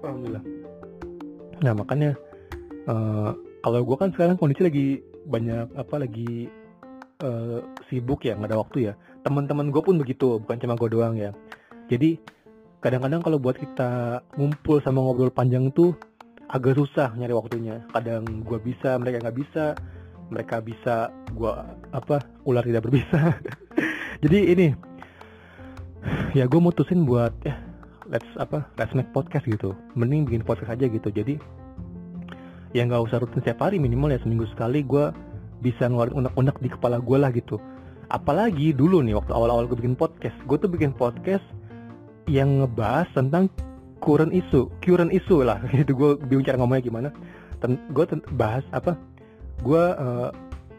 Alhamdulillah. 0.00 0.44
Nah 1.60 1.72
makanya 1.76 2.10
uh, 2.88 3.36
kalau 3.60 3.80
gue 3.84 3.96
kan 4.00 4.10
sekarang 4.16 4.36
kondisi 4.40 4.62
lagi 4.64 4.86
banyak 5.28 5.68
apa 5.76 5.94
lagi 6.00 6.48
uh, 7.22 7.60
sibuk 7.90 8.24
ya 8.26 8.38
nggak 8.38 8.50
ada 8.50 8.58
waktu 8.60 8.78
ya. 8.90 8.92
Teman-teman 9.26 9.70
gue 9.74 9.82
pun 9.82 9.98
begitu 9.98 10.38
bukan 10.42 10.58
cuma 10.58 10.74
gue 10.78 10.88
doang 10.90 11.14
ya. 11.18 11.34
Jadi 11.90 12.18
kadang-kadang 12.78 13.20
kalau 13.24 13.38
buat 13.42 13.58
kita 13.58 14.22
ngumpul 14.38 14.78
sama 14.84 15.02
ngobrol 15.02 15.34
panjang 15.34 15.70
tuh 15.74 15.94
agak 16.48 16.78
susah 16.78 17.12
nyari 17.18 17.34
waktunya. 17.34 17.82
Kadang 17.90 18.46
gue 18.46 18.58
bisa 18.62 18.96
mereka 18.96 19.26
nggak 19.26 19.38
bisa 19.38 19.64
mereka 20.28 20.60
bisa 20.60 21.08
gue 21.32 21.52
apa 21.92 22.22
ular 22.44 22.62
tidak 22.64 22.86
berbisa. 22.86 23.36
Jadi 24.22 24.38
ini 24.52 24.68
ya 26.36 26.44
gue 26.46 26.60
mutusin 26.60 27.08
buat 27.08 27.32
ya 27.42 27.56
let's 28.08 28.28
apa 28.40 28.64
let's 28.80 28.94
make 28.94 29.10
podcast 29.12 29.44
gitu. 29.48 29.74
Mending 29.98 30.28
bikin 30.28 30.44
podcast 30.44 30.76
aja 30.76 30.86
gitu. 30.86 31.08
Jadi 31.10 31.36
ya 32.76 32.84
nggak 32.84 33.00
usah 33.00 33.20
rutin 33.24 33.40
setiap 33.40 33.64
hari 33.64 33.80
minimal 33.80 34.12
ya 34.12 34.20
seminggu 34.20 34.44
sekali 34.52 34.84
gue 34.84 35.08
bisa 35.58 35.90
ngeluarin 35.90 36.24
unek-unek 36.24 36.56
di 36.62 36.68
kepala 36.70 37.02
gue 37.02 37.18
lah 37.18 37.30
gitu. 37.34 37.58
Apalagi 38.08 38.72
dulu 38.72 39.04
nih 39.04 39.18
waktu 39.18 39.32
awal-awal 39.34 39.68
gue 39.68 39.78
bikin 39.78 39.98
podcast 39.98 40.36
gue 40.48 40.56
tuh 40.56 40.70
bikin 40.70 40.96
podcast 40.96 41.44
yang 42.28 42.64
ngebahas 42.64 43.08
tentang 43.12 43.52
current 44.00 44.32
isu 44.32 44.70
current 44.80 45.12
isu 45.12 45.44
lah. 45.44 45.60
Gitu 45.74 45.92
gue 45.92 46.10
bingung 46.28 46.46
cara 46.46 46.56
ngomongnya 46.56 46.84
gimana. 46.84 47.08
Gue 47.92 48.04
bahas 48.38 48.64
apa? 48.70 48.94
Gue 49.60 49.82
uh, 49.82 50.30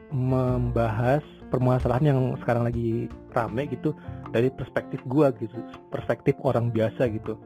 membahas 0.10 1.22
permasalahan 1.50 2.14
yang 2.14 2.20
sekarang 2.42 2.70
lagi 2.70 3.10
rame 3.34 3.66
gitu 3.70 3.98
dari 4.30 4.54
perspektif 4.54 5.02
gue 5.10 5.26
gitu 5.42 5.58
perspektif 5.90 6.38
orang 6.46 6.70
biasa 6.70 7.10
gitu. 7.10 7.38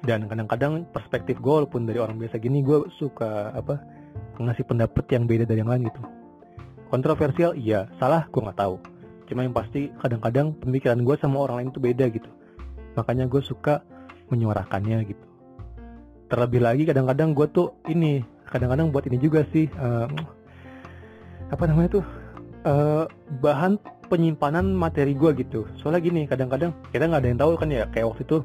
Dan 0.00 0.28
kadang-kadang 0.32 0.88
perspektif 0.96 1.36
gue 1.40 1.52
walaupun 1.64 1.84
dari 1.84 2.00
orang 2.00 2.16
biasa 2.16 2.40
gini 2.40 2.64
gue 2.64 2.88
suka 2.96 3.52
apa 3.52 3.99
ngasih 4.40 4.64
pendapat 4.64 5.04
yang 5.12 5.28
beda 5.28 5.44
dari 5.44 5.60
yang 5.60 5.70
lain 5.70 5.88
gitu. 5.88 6.00
Kontroversial 6.88 7.52
iya. 7.54 7.86
Salah 8.00 8.26
gue 8.26 8.40
nggak 8.40 8.58
tahu. 8.58 8.76
Cuma 9.30 9.46
yang 9.46 9.54
pasti 9.54 9.94
kadang-kadang 10.02 10.56
pemikiran 10.58 11.06
gue 11.06 11.16
sama 11.22 11.46
orang 11.46 11.56
lain 11.62 11.70
itu 11.70 11.80
beda 11.80 12.06
gitu. 12.10 12.30
Makanya 12.98 13.30
gue 13.30 13.42
suka 13.44 13.84
menyuarakannya 14.32 14.98
gitu. 15.06 15.24
Terlebih 16.30 16.60
lagi 16.62 16.82
kadang-kadang 16.86 17.34
gue 17.34 17.46
tuh 17.50 17.74
ini 17.86 18.22
kadang-kadang 18.50 18.90
buat 18.90 19.06
ini 19.06 19.18
juga 19.22 19.46
sih 19.54 19.70
uh, 19.78 20.10
apa 21.50 21.62
namanya 21.70 22.02
tuh 22.02 22.04
uh, 22.66 23.06
bahan 23.38 23.78
penyimpanan 24.10 24.74
materi 24.74 25.14
gue 25.14 25.30
gitu. 25.38 25.70
Soalnya 25.78 26.02
gini 26.02 26.22
kadang-kadang 26.26 26.74
kita 26.90 27.06
nggak 27.06 27.22
ada 27.22 27.28
yang 27.30 27.40
tahu 27.40 27.52
kan 27.54 27.70
ya 27.70 27.86
kayak 27.94 28.10
waktu 28.10 28.22
itu 28.26 28.38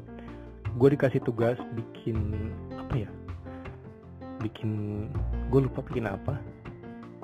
gue 0.76 0.88
dikasih 0.92 1.20
tugas 1.24 1.58
bikin 1.74 2.18
apa 2.76 2.94
ya 3.06 3.10
bikin 4.44 4.70
gue 5.50 5.60
lupa 5.66 5.80
bikin 5.86 6.06
apa. 6.10 6.38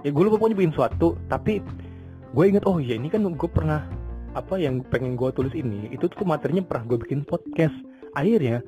Ya 0.02 0.10
gue 0.10 0.22
lupa 0.22 0.38
pokoknya 0.38 0.58
bikin 0.58 0.74
suatu 0.74 1.14
tapi 1.30 1.62
gue 2.32 2.44
inget 2.48 2.64
oh 2.64 2.80
ya 2.80 2.96
ini 2.96 3.12
kan 3.12 3.22
gue 3.22 3.50
pernah 3.50 3.86
apa 4.32 4.56
yang 4.56 4.80
pengen 4.88 5.14
gue 5.14 5.28
tulis 5.36 5.52
ini 5.52 5.92
itu 5.92 6.08
tuh 6.08 6.24
materinya 6.24 6.64
pernah 6.64 6.84
gue 6.88 6.98
bikin 7.02 7.26
podcast. 7.26 7.74
Akhirnya 8.18 8.62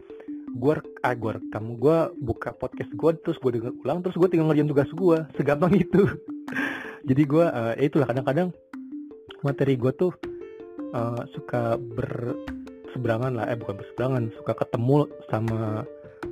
gue 0.55 0.75
ah 1.03 1.15
gue 1.19 1.31
rekam 1.35 1.75
gue 1.83 1.97
buka 2.23 2.55
podcast 2.55 2.91
gue 2.95 3.11
terus 3.27 3.39
gue 3.43 3.59
denger 3.59 3.75
ulang 3.83 4.07
terus 4.07 4.15
gue 4.15 4.29
tinggal 4.31 4.47
ngerjain 4.51 4.71
tugas 4.71 4.91
gue 4.95 5.19
segampang 5.35 5.75
itu. 5.75 6.07
Jadi 7.09 7.23
gue 7.27 7.45
uh, 7.45 7.75
ya 7.77 7.85
itulah 7.85 8.09
kadang-kadang 8.09 8.49
materi 9.45 9.77
gue 9.77 9.93
tuh 9.93 10.13
uh, 10.97 11.21
suka 11.37 11.77
berseberangan 11.77 13.37
lah 13.37 13.51
eh 13.53 13.59
bukan 13.59 13.77
berseberangan 13.77 14.23
suka 14.41 14.53
ketemu 14.57 15.11
sama 15.29 15.85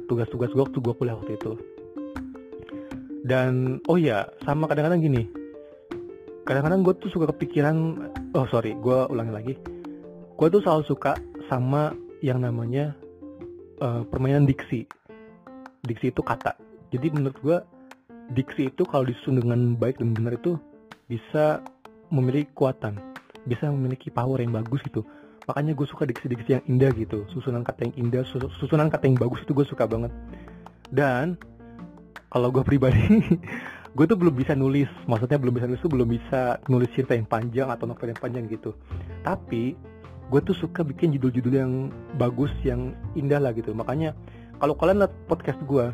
tugas-tugas 0.09 0.49
gue 0.55 0.63
waktu 0.65 0.79
gue 0.81 0.95
kuliah 0.97 1.17
waktu 1.19 1.37
itu 1.37 1.53
dan 3.23 3.79
oh 3.87 3.99
ya 3.99 4.27
sama 4.43 4.67
kadang-kadang 4.67 5.03
gini 5.03 5.23
kadang-kadang 6.43 6.83
gue 6.83 6.95
tuh 6.99 7.11
suka 7.11 7.31
kepikiran 7.31 7.77
oh 8.35 8.47
sorry 8.51 8.75
gue 8.79 8.99
ulangi 9.11 9.33
lagi 9.33 9.55
gue 10.43 10.49
tuh 10.51 10.63
selalu 10.65 10.83
suka 10.91 11.15
sama 11.47 11.95
yang 12.23 12.43
namanya 12.43 12.95
uh, 13.83 14.03
permainan 14.07 14.47
diksi. 14.47 14.87
Diksi 15.83 16.15
itu 16.15 16.23
kata. 16.23 16.55
Jadi 16.95 17.11
menurut 17.11 17.39
gue 17.43 17.59
diksi 18.33 18.71
itu 18.71 18.87
kalau 18.87 19.05
disusun 19.05 19.43
dengan 19.43 19.75
baik 19.75 19.99
dan 19.99 20.15
benar 20.15 20.39
itu 20.39 20.55
bisa 21.11 21.61
memiliki 22.15 22.49
kekuatan, 22.55 22.97
bisa 23.45 23.69
memiliki 23.69 24.09
power 24.09 24.39
yang 24.39 24.55
bagus 24.55 24.81
gitu. 24.87 25.03
Makanya 25.51 25.75
gue 25.75 25.87
suka 25.91 26.07
diksi-diksi 26.07 26.51
yang 26.55 26.65
indah 26.71 26.95
gitu, 26.95 27.27
susunan 27.35 27.67
kata 27.67 27.91
yang 27.91 27.95
indah, 27.99 28.23
susunan 28.63 28.87
kata 28.87 29.11
yang 29.11 29.19
bagus 29.19 29.43
itu 29.43 29.51
gue 29.51 29.67
suka 29.67 29.91
banget. 29.91 30.15
Dan 30.93 31.35
kalau 32.33 32.49
gue 32.49 32.65
pribadi, 32.65 33.05
gue 33.97 34.05
tuh 34.09 34.17
belum 34.17 34.33
bisa 34.33 34.57
nulis, 34.57 34.89
maksudnya 35.05 35.37
belum 35.37 35.53
bisa 35.53 35.69
nulis 35.69 35.85
tuh 35.85 35.93
belum 35.93 36.09
bisa 36.09 36.57
nulis 36.73 36.89
cerita 36.97 37.13
yang 37.13 37.29
panjang 37.29 37.69
atau 37.69 37.85
novel 37.85 38.09
yang 38.09 38.21
panjang 38.21 38.49
gitu. 38.49 38.73
Tapi 39.21 39.77
gue 40.33 40.41
tuh 40.41 40.57
suka 40.57 40.81
bikin 40.81 41.13
judul-judul 41.13 41.53
yang 41.53 41.73
bagus 42.17 42.49
yang 42.65 42.97
indah 43.13 43.37
lah 43.37 43.53
gitu. 43.53 43.77
Makanya 43.77 44.17
kalau 44.57 44.73
kalian 44.81 45.05
lihat 45.05 45.13
podcast 45.29 45.61
gue 45.69 45.93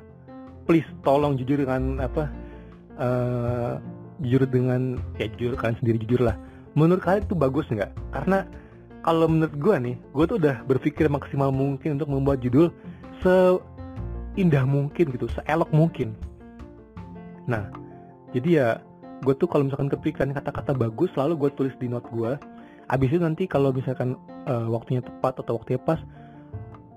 please 0.71 0.87
tolong 1.03 1.35
jujur 1.35 1.59
dengan 1.59 1.99
apa 1.99 2.31
uh, 3.03 3.83
jujur 4.23 4.47
dengan 4.47 4.95
ya 5.19 5.27
jujur 5.35 5.59
kalian 5.59 5.75
sendiri 5.83 5.99
jujur 6.07 6.23
lah. 6.23 6.39
Menurut 6.79 7.03
kalian 7.03 7.27
itu 7.27 7.35
bagus 7.35 7.67
nggak? 7.67 7.91
Karena 8.15 8.47
kalau 9.03 9.27
menurut 9.27 9.59
gue 9.59 9.75
nih 9.75 9.97
gue 10.15 10.25
tuh 10.31 10.39
udah 10.39 10.63
berpikir 10.71 11.11
maksimal 11.11 11.51
mungkin 11.51 11.99
untuk 11.99 12.15
membuat 12.15 12.39
judul 12.47 12.71
seindah 13.27 14.63
mungkin 14.63 15.11
gitu 15.11 15.27
seelok 15.35 15.71
mungkin 15.75 16.15
nah 17.49 17.73
jadi 18.37 18.49
ya 18.49 18.69
gue 19.25 19.35
tuh 19.35 19.49
kalau 19.51 19.67
misalkan 19.67 19.91
kepikiran 19.91 20.37
kata-kata 20.37 20.77
bagus 20.77 21.11
selalu 21.17 21.49
gue 21.49 21.51
tulis 21.57 21.75
di 21.81 21.91
note 21.91 22.07
gue 22.13 22.37
abis 22.89 23.09
itu 23.13 23.21
nanti 23.21 23.45
kalau 23.45 23.73
misalkan 23.73 24.17
uh, 24.49 24.69
waktunya 24.73 25.05
tepat 25.05 25.41
atau 25.45 25.61
waktunya 25.61 25.81
pas 25.81 26.01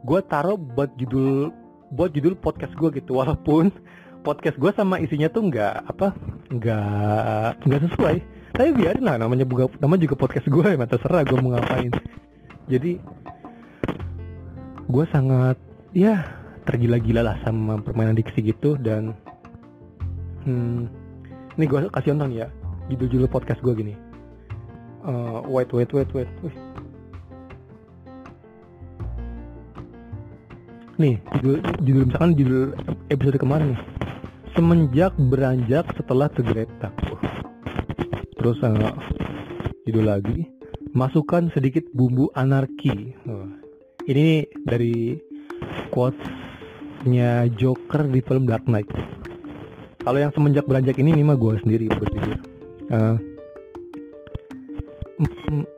gue 0.02 0.20
taruh 0.26 0.58
buat 0.58 0.90
judul 0.98 1.52
buat 1.92 2.16
judul 2.16 2.40
podcast 2.40 2.74
gue 2.80 2.90
gitu. 2.98 3.20
Walaupun 3.20 3.70
podcast 4.28 4.56
gue 4.58 4.72
sama 4.74 4.98
isinya 5.04 5.28
tuh 5.28 5.52
nggak 5.52 5.74
apa 5.92 6.16
nggak 6.50 7.68
nggak 7.68 7.82
sesuai. 7.92 8.18
Tapi 8.52 8.70
biarin 8.76 9.04
lah 9.08 9.16
namanya 9.20 9.48
juga 9.48 9.68
nama 9.80 9.96
juga 10.00 10.16
podcast 10.16 10.48
gue 10.48 10.66
ya 10.66 10.88
terserah 10.88 11.24
gue 11.28 11.38
mau 11.40 11.56
ngapain. 11.56 11.92
Jadi 12.72 12.92
gue 14.92 15.06
sangat 15.12 15.60
ya 15.92 16.24
tergila-gila 16.64 17.24
lah 17.24 17.36
sama 17.44 17.80
permainan 17.84 18.16
diksi 18.16 18.44
gitu 18.44 18.80
dan 18.80 19.16
hmm, 20.46 20.90
ini 21.58 21.66
gue 21.68 21.80
kasih 21.92 22.16
contoh 22.16 22.28
nih 22.30 22.40
ya. 22.46 22.48
Judul-judul 22.90 23.30
podcast 23.32 23.60
gue 23.62 23.74
gini. 23.76 23.94
Uh, 25.02 25.42
wait 25.50 25.70
wait 25.74 25.90
wait 25.94 26.10
wait. 26.14 26.30
Wih. 26.46 26.56
nih 31.02 31.18
judul, 31.42 31.58
judul 31.82 32.04
misalkan 32.06 32.32
judul 32.38 32.64
episode 33.10 33.42
kemarin 33.42 33.74
nih. 33.74 33.82
Semenjak 34.54 35.14
beranjak 35.18 35.86
setelah 35.98 36.30
tergeletak 36.30 36.94
terus 38.38 38.58
uh, 38.62 38.94
judul 39.90 40.06
lagi. 40.06 40.46
Masukkan 40.92 41.50
sedikit 41.56 41.88
bumbu 41.96 42.30
anarki. 42.36 43.16
Oh. 43.26 43.48
ini 44.10 44.50
dari 44.66 45.14
quotesnya 45.94 47.48
Joker 47.54 48.10
di 48.10 48.20
film 48.26 48.50
Dark 48.50 48.66
Knight 48.66 48.90
kalau 50.02 50.18
yang 50.18 50.34
semenjak 50.34 50.66
beranjak 50.66 50.98
ini 50.98 51.14
ini 51.14 51.24
mah 51.26 51.38
gue 51.38 51.54
sendiri 51.62 51.86
berpikir 51.90 52.38
uh, 52.90 53.16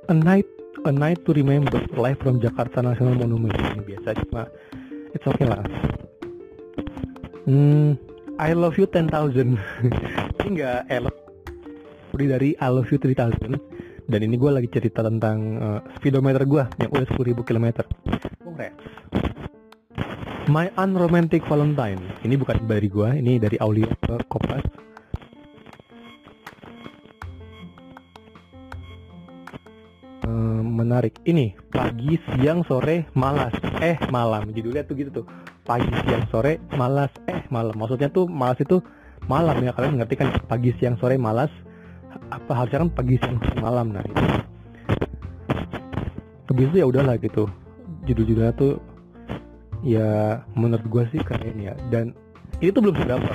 a 0.07 0.15
night 0.15 0.47
a 0.87 0.91
night 0.91 1.19
to 1.27 1.35
remember 1.35 1.79
live 1.95 2.19
from 2.19 2.39
Jakarta 2.43 2.83
National 2.83 3.15
Monument. 3.15 3.55
Ini 3.55 3.83
biasa 3.83 4.19
cuma 4.27 4.47
it's 5.15 5.23
okay 5.27 5.47
lah. 5.47 5.63
Hmm 7.47 7.95
I 8.39 8.51
love 8.57 8.75
you 8.79 8.87
10,000 8.87 9.11
ini 10.43 10.47
enggak 10.47 10.87
elok. 10.91 11.15
Udah 12.15 12.27
dari 12.37 12.55
I 12.59 12.69
love 12.71 12.87
you 12.91 12.99
3000 12.99 13.55
dan 14.03 14.19
ini 14.19 14.35
gue 14.35 14.51
lagi 14.51 14.67
cerita 14.67 14.99
tentang 14.99 15.37
uh, 15.63 15.79
speedometer 15.95 16.43
gue 16.43 16.63
yang 16.83 16.91
udah 16.91 17.07
10.000 17.15 17.39
km 17.47 17.67
Congrats 18.43 18.92
My 20.51 20.67
Unromantic 20.75 21.39
Valentine. 21.47 22.03
Ini 22.19 22.35
bukan 22.35 22.67
dari 22.67 22.91
gue 22.91 23.09
ini 23.15 23.39
dari 23.39 23.55
Aulia 23.63 23.87
Kopas. 24.27 24.59
Uh, 30.27 30.59
menarik. 30.59 31.15
Ini 31.23 31.55
pagi 31.71 32.19
siang 32.35 32.67
sore 32.67 33.07
malas 33.15 33.55
eh 33.79 33.95
malam. 34.11 34.51
Judulnya 34.51 34.83
tuh 34.83 34.99
gitu 34.99 35.23
tuh. 35.23 35.25
Pagi 35.63 35.87
siang 36.03 36.27
sore 36.27 36.59
malas 36.75 37.15
eh 37.31 37.47
malam. 37.47 37.79
Maksudnya 37.79 38.11
tuh 38.11 38.27
malas 38.27 38.59
itu 38.59 38.83
malam 39.31 39.63
ya. 39.63 39.71
Kalian 39.71 39.95
ngerti 40.03 40.19
kan 40.19 40.27
pagi 40.51 40.75
siang 40.75 40.99
sore 40.99 41.15
malas? 41.15 41.55
Apa 42.27 42.51
harusnya 42.51 42.83
kan 42.83 42.91
pagi 42.91 43.15
siang 43.15 43.39
malam? 43.63 43.95
Nah 43.95 44.03
itu. 44.03 44.23
Habis 46.51 46.67
itu 46.67 46.77
ya 46.83 46.87
udahlah 46.91 47.15
gitu. 47.15 47.47
Judul-judulnya 48.03 48.53
tuh 48.59 48.83
ya 49.83 50.41
menurut 50.57 50.85
gue 50.87 51.03
sih 51.13 51.21
keren 51.21 51.59
ya. 51.59 51.75
Dan 51.91 52.15
ini 52.63 52.71
tuh 52.71 52.81
belum 52.89 52.95
seberapa. 52.97 53.31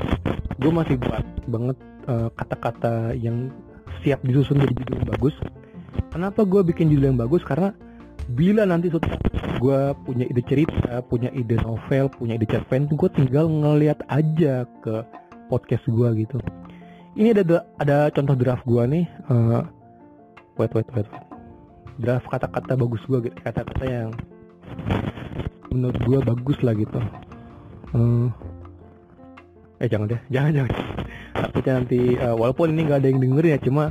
Gue 0.59 0.73
masih 0.75 0.97
buat 0.99 1.25
banget 1.47 1.79
uh, 2.11 2.29
kata-kata 2.35 3.15
yang 3.15 3.53
siap 4.03 4.19
disusun 4.27 4.59
jadi 4.59 4.75
judul 4.75 4.95
yang 5.05 5.09
bagus. 5.15 5.37
Kenapa 6.11 6.43
gue 6.43 6.61
bikin 6.67 6.91
judul 6.91 7.15
yang 7.15 7.21
bagus? 7.21 7.45
Karena 7.47 7.71
bila 8.35 8.67
nanti 8.67 8.91
suatu 8.91 9.09
gue 9.59 9.81
punya 10.07 10.23
ide 10.29 10.45
cerita 10.47 11.03
punya 11.09 11.33
ide 11.35 11.59
novel 11.65 12.07
punya 12.13 12.39
ide 12.39 12.47
cerpen 12.47 12.87
gue 12.87 13.11
tinggal 13.11 13.51
ngeliat 13.51 13.99
aja 14.07 14.69
ke 14.85 15.03
podcast 15.49 15.83
gue 15.89 16.09
gitu. 16.27 16.39
Ini 17.19 17.35
ada 17.35 17.67
ada 17.83 17.99
contoh 18.15 18.39
draft 18.39 18.63
gua 18.63 18.87
nih 18.87 19.03
uh, 19.27 19.67
wait 20.55 20.71
wait 20.71 20.87
wait. 20.95 21.09
Draft 21.99 22.31
kata-kata 22.31 22.79
bagus 22.79 23.03
gua 23.11 23.19
gitu 23.19 23.35
kata-kata 23.43 23.85
yang 23.91 24.15
menurut 25.73 25.99
gua 26.05 26.19
bagus 26.25 26.59
lah 26.65 26.75
gitu. 26.77 26.99
Uh, 27.97 28.29
eh 29.81 29.89
jangan 29.89 30.11
deh 30.11 30.21
jangan 30.29 30.51
jangan. 30.53 30.73
Takutnya 31.39 31.73
nanti 31.81 32.01
uh, 32.19 32.35
walaupun 32.35 32.75
ini 32.75 32.83
nggak 32.85 32.99
ada 33.01 33.09
yang 33.09 33.21
dengerin 33.23 33.55
ya 33.55 33.59
cuma 33.63 33.85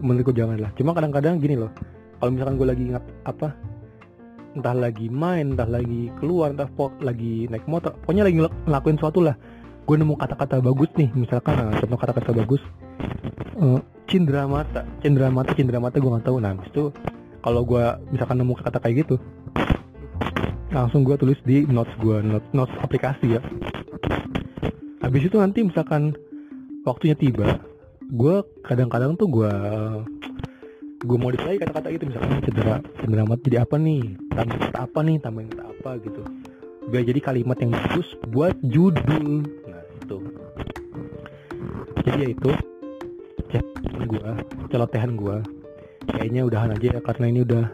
menurutku 0.00 0.32
jangan 0.32 0.56
lah. 0.58 0.70
Cuma 0.78 0.94
kadang-kadang 0.96 1.42
gini 1.42 1.58
loh 1.58 1.70
kalau 2.22 2.30
misalkan 2.38 2.54
gue 2.54 2.68
lagi 2.70 2.82
ingat 2.86 3.04
apa 3.26 3.48
entah 4.52 4.76
lagi 4.76 5.10
main 5.10 5.56
entah 5.56 5.66
lagi 5.66 6.12
keluar 6.20 6.52
entah 6.54 6.68
lagi 7.00 7.48
naik 7.48 7.66
motor 7.66 7.96
pokoknya 8.04 8.24
lagi 8.28 8.36
ngelakuin 8.38 8.96
sesuatu 9.00 9.20
lah. 9.24 9.36
Gue 9.82 9.98
nemu 9.98 10.14
kata-kata 10.14 10.62
bagus 10.62 10.90
nih 10.94 11.10
misalkan 11.18 11.58
nah, 11.58 11.74
contoh 11.74 11.98
kata-kata 11.98 12.30
bagus. 12.32 12.62
Uh, 13.58 13.82
cindera 14.06 14.46
mata 14.46 14.86
cindera 15.02 15.28
mata 15.28 15.50
cindera 15.58 15.82
mata 15.82 15.98
gue 15.98 16.10
nggak 16.10 16.24
tahu. 16.24 16.38
Nah 16.38 16.54
itu 16.62 16.94
kalau 17.42 17.66
gue 17.66 17.84
misalkan 18.14 18.38
nemu 18.38 18.54
kata 18.54 18.78
kayak 18.78 18.96
gitu 19.02 19.16
langsung 20.72 21.04
gue 21.04 21.16
tulis 21.20 21.36
di 21.44 21.68
notes 21.68 21.92
gue 22.00 22.24
notes, 22.24 22.48
notes 22.56 22.72
aplikasi 22.80 23.36
ya. 23.36 23.40
Habis 25.04 25.28
itu 25.28 25.36
nanti 25.36 25.60
misalkan 25.60 26.16
waktunya 26.88 27.14
tiba 27.14 27.60
gue 28.12 28.44
kadang-kadang 28.64 29.14
tuh 29.20 29.28
gue 29.28 29.52
gue 31.02 31.16
mau 31.18 31.28
lagi 31.32 31.60
kata-kata 31.60 31.88
itu 31.92 32.08
misalkan 32.08 32.40
cedera 32.44 32.80
cedera 33.04 33.22
mata 33.28 33.44
jadi 33.44 33.68
apa 33.68 33.76
nih? 33.76 34.16
Tambahin 34.32 34.60
kata 34.72 34.78
apa 34.80 34.98
nih? 35.04 35.16
Tambahin 35.20 35.48
kata 35.52 35.64
apa 35.68 35.90
gitu. 36.00 36.22
Biar 36.88 37.04
jadi 37.04 37.20
kalimat 37.20 37.56
yang 37.60 37.70
bagus 37.76 38.08
buat 38.32 38.56
judul. 38.64 39.44
Gitu 40.00 40.18
jadi 42.02 42.18
ya 42.18 42.28
itu. 42.32 42.50
Celotehan 43.52 44.04
gua 44.08 44.30
celotehan 44.72 45.12
gua. 45.20 45.36
Kayaknya 46.02 46.42
udahan 46.48 46.70
aja 46.74 46.86
ya 46.98 47.00
karena 47.04 47.26
ini 47.30 47.40
udah 47.46 47.64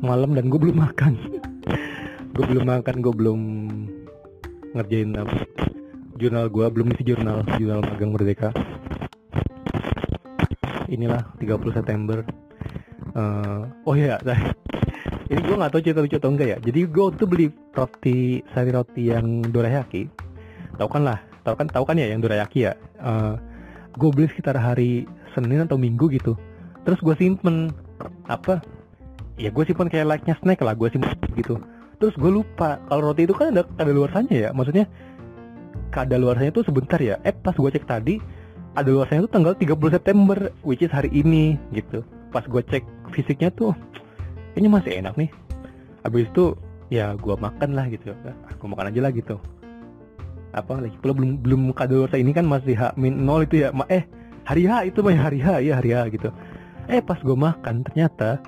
malam 0.00 0.32
dan 0.32 0.48
gue 0.48 0.56
belum 0.58 0.80
makan 0.80 1.12
gue 2.40 2.56
belum 2.56 2.72
makan 2.72 3.04
gue 3.04 3.12
belum 3.12 3.40
ngerjain 4.72 5.12
apa. 5.12 5.44
Jurnal 6.16 6.48
gue 6.48 6.64
belum 6.72 6.88
isi 6.96 7.04
jurnal 7.04 7.44
jurnal 7.60 7.84
magang 7.84 8.16
merdeka. 8.16 8.48
Inilah 10.88 11.36
30 11.36 11.76
September. 11.76 12.24
Uh, 13.12 13.68
oh 13.84 13.92
ya 13.92 14.16
ini 15.28 15.36
gue 15.44 15.52
nggak 15.52 15.68
tahu 15.68 15.84
cerita 15.84 16.00
lucu 16.00 16.16
atau 16.16 16.32
enggak 16.32 16.48
ya. 16.48 16.58
Jadi 16.64 16.80
gue 16.88 17.06
tuh 17.12 17.28
beli 17.28 17.52
roti 17.76 18.40
sari 18.56 18.72
roti 18.72 19.12
yang 19.12 19.44
dorayaki. 19.44 20.08
Tau 20.80 20.88
kan 20.88 21.04
lah 21.04 21.20
tahu 21.44 21.60
kan 21.60 21.68
tahu 21.68 21.84
kan 21.92 22.00
ya 22.00 22.08
yang 22.08 22.24
dorayaki 22.24 22.64
ya? 22.64 22.72
Uh, 23.04 23.04
eh, 23.04 23.34
gue 24.00 24.08
beli 24.16 24.32
sekitar 24.32 24.56
hari 24.56 25.04
Senin 25.36 25.60
atau 25.68 25.76
Minggu 25.76 26.08
gitu. 26.08 26.40
Terus 26.88 27.04
gue 27.04 27.12
simpen 27.20 27.68
apa? 28.32 28.64
Ya 29.36 29.52
gue 29.52 29.64
simpen 29.68 29.92
kayak 29.92 30.08
like 30.08 30.24
nya 30.24 30.40
snack 30.40 30.64
lah 30.64 30.72
gue 30.72 30.88
simpen 30.88 31.12
gitu 31.36 31.60
terus 32.00 32.16
gue 32.16 32.32
lupa 32.32 32.80
kalau 32.88 33.12
roti 33.12 33.28
itu 33.28 33.36
kan 33.36 33.52
ada 33.52 33.68
ada 33.76 33.92
luarsanya 33.92 34.32
ya? 34.32 34.50
Maksudnya 34.56 34.88
kada 35.92 36.16
luarsanya 36.16 36.50
tuh 36.56 36.64
sebentar 36.64 36.96
ya? 36.96 37.20
Eh 37.22 37.36
pas 37.36 37.52
gue 37.52 37.68
cek 37.68 37.84
tadi 37.84 38.16
ada 38.72 38.88
luarsanya 38.88 39.28
tuh 39.28 39.32
tanggal 39.36 39.52
30 39.52 39.94
September 40.00 40.38
which 40.64 40.80
is 40.80 40.88
hari 40.88 41.12
ini 41.12 41.60
gitu. 41.76 42.00
Pas 42.32 42.42
gue 42.48 42.62
cek 42.64 42.82
fisiknya 43.12 43.52
tuh 43.52 43.76
kayaknya 44.56 44.70
masih 44.72 44.92
enak 44.96 45.14
nih. 45.20 45.30
Habis 46.00 46.32
itu 46.32 46.56
ya 46.88 47.12
gue 47.20 47.36
makan 47.36 47.76
lah 47.76 47.86
gitu. 47.92 48.16
Aku 48.56 48.64
makan 48.64 48.88
aja 48.88 49.00
lah 49.04 49.12
gitu. 49.12 49.36
Apa 50.56 50.80
lagi? 50.80 50.96
Pula 50.98 51.12
belum 51.12 51.44
belum 51.44 51.60
kado 51.76 52.08
ini 52.16 52.32
kan 52.32 52.48
masih 52.48 52.74
H 52.80 52.96
min 52.96 53.28
nol 53.28 53.44
itu 53.44 53.60
ya? 53.60 53.76
Eh 53.92 54.08
hari 54.48 54.64
H 54.64 54.88
itu 54.88 55.04
mah 55.04 55.12
ya 55.12 55.20
hari 55.28 55.38
H 55.44 55.48
ya 55.60 55.72
hari 55.76 55.90
H 55.92 55.98
gitu. 56.16 56.32
Eh 56.88 57.04
pas 57.04 57.20
gue 57.20 57.36
makan 57.36 57.84
ternyata 57.84 58.40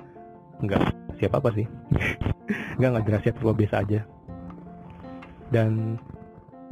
nggak 0.59 0.81
siapa 1.19 1.37
apa 1.39 1.49
sih 1.55 1.67
nggak 2.77 2.89
nggak 2.89 3.05
jelas 3.07 3.21
siapa 3.23 3.39
gue 3.39 3.55
biasa 3.63 3.75
aja. 3.83 3.99
Dan 5.53 6.01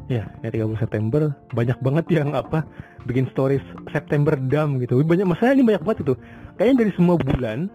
ya 0.09 0.27
ya 0.43 0.49
30 0.49 0.81
September 0.81 1.31
banyak 1.55 1.77
banget 1.79 2.05
yang 2.11 2.35
apa 2.35 2.65
bikin 3.07 3.29
stories 3.31 3.63
September 3.93 4.35
dam 4.35 4.81
gitu. 4.81 4.99
Banyak 5.01 5.27
masalah 5.27 5.55
ini 5.55 5.63
banyak 5.63 5.83
banget 5.85 5.99
itu. 6.03 6.13
Kayaknya 6.57 6.75
dari 6.85 6.91
semua 6.97 7.15
bulan 7.15 7.69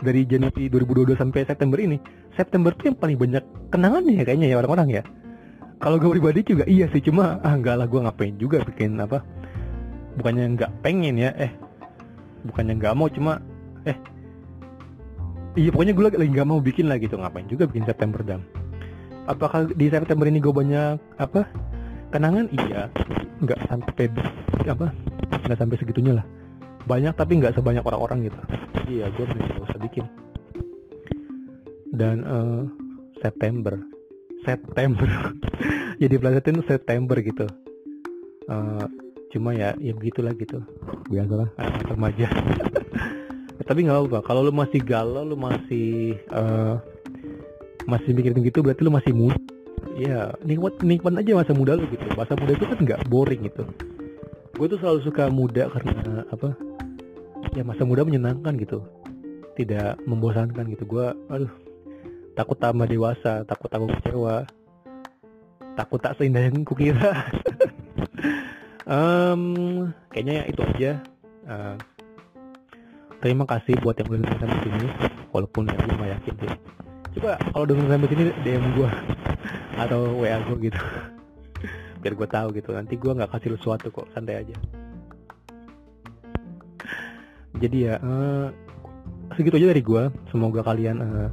dari 0.00 0.28
Januari 0.28 0.68
2022 0.68 1.16
sampai 1.16 1.48
September 1.48 1.80
ini 1.80 1.96
September 2.36 2.68
tuh 2.76 2.92
yang 2.92 2.98
paling 3.00 3.16
banyak 3.16 3.44
kenangannya 3.72 4.12
ya 4.20 4.24
kayaknya 4.28 4.48
ya 4.52 4.56
orang-orang 4.60 4.88
ya. 5.00 5.02
Kalau 5.76 6.00
gue 6.00 6.08
pribadi 6.08 6.40
juga 6.40 6.64
iya 6.64 6.88
sih 6.88 7.04
cuma 7.04 7.36
ah 7.44 7.52
enggak 7.52 7.76
lah 7.80 7.86
gue 7.88 8.00
ngapain 8.00 8.36
juga 8.40 8.64
bikin 8.64 8.96
apa 8.96 9.20
bukannya 10.16 10.56
nggak 10.56 10.72
pengen 10.80 11.20
ya 11.20 11.30
eh 11.36 11.52
bukannya 12.48 12.80
nggak 12.80 12.94
mau 12.96 13.12
cuma 13.12 13.44
eh 13.84 13.96
iya 15.56 15.72
pokoknya 15.72 15.92
gue 15.96 16.04
lagi 16.04 16.16
nggak 16.30 16.48
mau 16.48 16.60
bikin 16.60 16.86
lah 16.86 17.00
gitu. 17.00 17.16
Ngapain 17.16 17.48
juga 17.48 17.64
bikin 17.66 17.88
September 17.88 18.20
dam? 18.22 18.44
Apakah 19.26 19.66
di 19.72 19.90
September 19.90 20.28
ini 20.28 20.38
gue 20.38 20.54
banyak 20.54 21.00
apa 21.18 21.48
kenangan? 22.12 22.46
Iya. 22.52 22.92
Nggak 23.42 23.60
sampai 23.66 24.06
apa 24.68 24.86
nggak 25.48 25.58
sampai 25.58 25.76
segitunya 25.80 26.12
lah. 26.20 26.26
Banyak 26.86 27.18
tapi 27.18 27.42
nggak 27.42 27.56
sebanyak 27.58 27.82
orang-orang 27.82 28.30
gitu. 28.30 28.40
Iya 28.86 29.10
gue 29.16 29.24
nggak 29.26 29.64
usah 29.66 29.80
bikin. 29.80 30.04
Dan 31.96 32.22
uh, 32.22 32.62
September. 33.24 33.80
September. 34.44 35.08
Jadi 36.02 36.14
pelajarin 36.20 36.62
September 36.68 37.16
gitu. 37.24 37.46
Uh, 38.46 38.86
cuma 39.34 39.56
ya 39.56 39.74
ya 39.82 39.90
begitulah 39.96 40.36
gitu. 40.38 40.62
Biasalah 41.10 41.50
anak 41.58 41.90
remaja 41.90 42.28
tapi 43.66 43.82
nggak 43.82 43.98
apa 44.08 44.18
kalau 44.22 44.46
lu 44.46 44.54
masih 44.54 44.78
galau 44.78 45.26
lu 45.26 45.34
masih 45.34 46.14
uh, 46.30 46.78
masih 47.86 48.14
mikirin 48.14 48.42
gitu 48.46 48.62
berarti 48.62 48.82
lu 48.86 48.94
masih 48.94 49.12
muda. 49.14 49.38
Ya 49.96 50.34
nikmat 50.44 50.78
nikmat 50.84 51.18
aja 51.18 51.32
masa 51.34 51.52
muda 51.54 51.74
lu 51.74 51.86
gitu. 51.90 52.06
Masa 52.14 52.38
muda 52.38 52.52
itu 52.54 52.66
kan 52.66 52.78
nggak 52.78 53.00
boring 53.10 53.42
gitu. 53.50 53.64
Gue 54.54 54.66
tuh 54.70 54.78
selalu 54.80 55.00
suka 55.02 55.28
muda 55.28 55.66
karena 55.68 56.24
apa 56.30 56.54
ya 57.54 57.62
masa 57.66 57.82
muda 57.82 58.06
menyenangkan 58.06 58.54
gitu. 58.60 58.86
Tidak 59.58 60.04
membosankan 60.06 60.70
gitu. 60.70 60.84
Gue 60.86 61.06
aduh 61.26 61.50
takut 62.38 62.58
tambah 62.58 62.86
dewasa 62.86 63.42
takut 63.48 63.66
takut 63.66 63.90
kecewa. 63.98 64.46
Takut 65.76 66.00
tak 66.00 66.16
seindah 66.16 66.40
yang 66.40 66.64
kukira 66.64 67.28
um, 68.88 69.42
kayaknya 70.14 70.48
itu 70.48 70.60
aja. 70.62 70.92
Uh, 71.46 71.76
terima 73.20 73.44
kasih 73.48 73.74
buat 73.80 73.96
yang 73.96 74.08
udah 74.12 74.18
dengerin 74.20 74.40
sampai 74.40 74.58
sini 74.64 74.86
walaupun 75.32 75.62
ya 75.68 75.76
gue 75.76 75.94
gak 75.96 76.10
yakin 76.20 76.34
sih. 76.40 76.50
Coba 77.16 77.32
kalau 77.40 77.64
dengerin 77.64 77.92
sampai 77.96 78.08
sini 78.12 78.22
DM 78.44 78.64
gue 78.76 78.90
atau 79.82 80.00
WA 80.20 80.38
gue 80.44 80.56
gitu. 80.68 80.80
Biar 82.00 82.12
gue 82.12 82.28
tahu 82.28 82.48
gitu. 82.56 82.70
Nanti 82.76 82.94
gue 83.00 83.12
nggak 83.12 83.30
kasih 83.32 83.56
sesuatu 83.56 83.88
kok 83.88 84.06
santai 84.12 84.44
aja. 84.44 84.56
Jadi 87.56 87.88
ya 87.88 87.96
uh, 88.04 88.52
segitu 89.32 89.56
aja 89.56 89.72
dari 89.72 89.80
gue 89.80 90.02
semoga 90.28 90.60
kalian 90.60 91.00
uh, 91.00 91.28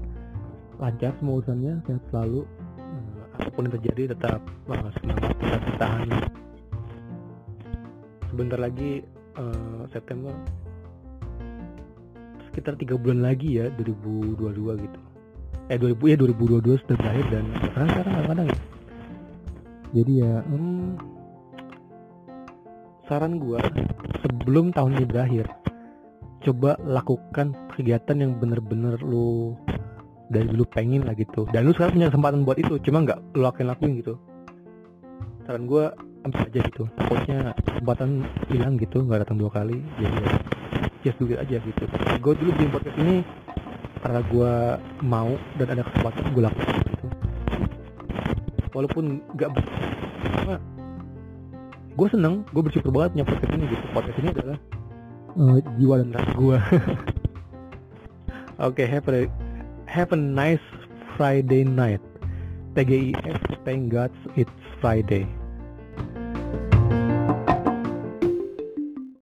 lancar 0.79 1.11
semua 1.19 1.43
urusannya 1.43 1.83
sehat 1.83 2.03
selalu. 2.09 2.47
Uh, 2.79 3.23
apa 3.43 3.49
pun 3.51 3.67
yang 3.67 3.75
terjadi 3.75 4.15
tetap 4.15 4.39
uh, 4.71 4.89
semangat 5.03 5.35
tetap 5.35 5.61
bertahan. 5.67 6.07
Sebentar 8.31 8.59
lagi 8.63 9.03
uh, 9.35 9.83
September 9.91 10.31
sekitar 12.53 12.77
tiga 12.77 13.01
bulan 13.01 13.25
lagi 13.25 13.57
ya 13.57 13.73
2022 13.81 14.85
gitu. 14.85 14.99
Eh 15.73 15.77
2000 15.81 16.13
ya 16.13 16.15
2022 16.21 16.85
sudah 16.85 16.97
berakhir 17.01 17.25
dan 17.33 17.45
sekarang 17.65 17.89
sekarang 17.89 18.11
kadang-kadang 18.13 18.47
ya. 18.53 18.59
Jadi 19.97 20.11
ya 20.21 20.33
hmm, 20.45 20.85
saran 23.09 23.41
gua 23.41 23.57
sebelum 24.21 24.69
tahun 24.69 25.01
ini 25.01 25.05
berakhir 25.09 25.49
coba 26.45 26.77
lakukan 26.85 27.57
kegiatan 27.73 28.21
yang 28.21 28.37
bener-bener 28.37 29.01
lu 29.01 29.57
dari 30.29 30.45
dulu 30.45 30.69
pengen 30.69 31.09
lah 31.09 31.17
gitu. 31.17 31.49
Dan 31.49 31.65
lu 31.65 31.73
sekarang 31.73 31.97
punya 31.97 32.13
kesempatan 32.13 32.45
buat 32.45 32.61
itu 32.61 32.77
cuma 32.85 33.01
nggak 33.01 33.33
lu 33.33 33.49
akan 33.49 33.65
lakuin 33.65 33.97
gitu. 33.97 34.13
Saran 35.49 35.65
gua 35.65 35.89
ambil 36.21 36.45
aja 36.53 36.59
gitu. 36.69 36.85
Takutnya 37.01 37.57
kesempatan 37.65 38.29
hilang 38.45 38.77
gitu 38.77 39.01
nggak 39.01 39.25
datang 39.25 39.41
dua 39.41 39.49
kali 39.49 39.81
jadi 39.97 40.21
ya 40.21 40.42
just 41.03 41.19
do 41.19 41.27
it 41.27 41.39
aja 41.39 41.59
gitu. 41.59 41.83
Gue 42.23 42.33
dulu 42.39 42.49
bikin 42.55 42.71
podcast 42.71 42.97
ini 42.97 43.15
karena 44.03 44.19
gue 44.27 44.53
mau 45.03 45.31
dan 45.59 45.67
ada 45.75 45.83
kesempatan 45.87 46.23
gue 46.31 46.43
lakukan 46.43 46.79
gitu. 46.87 47.05
Walaupun 48.73 49.03
nggak 49.37 49.49
gue 51.93 52.07
seneng 52.09 52.41
gue 52.49 52.63
bersyukur 52.65 52.89
banget 52.89 53.21
punya 53.21 53.25
podcast 53.27 53.51
ini 53.53 53.65
gitu. 53.69 53.85
Podcast 53.93 54.17
ini 54.17 54.29
adalah 54.33 54.57
uh, 55.37 55.57
jiwa 55.77 55.95
dan 56.01 56.09
rasa 56.15 56.31
gue 56.33 56.57
oke 58.65 58.73
okay, 58.73 58.87
have 58.87 59.05
a 59.11 59.29
have 59.85 60.09
a 60.15 60.19
nice 60.19 60.63
Friday 61.19 61.61
night. 61.61 62.01
TGIF 62.73 63.37
thank 63.69 63.93
God 63.93 64.09
it's 64.33 64.49
Friday 64.81 65.29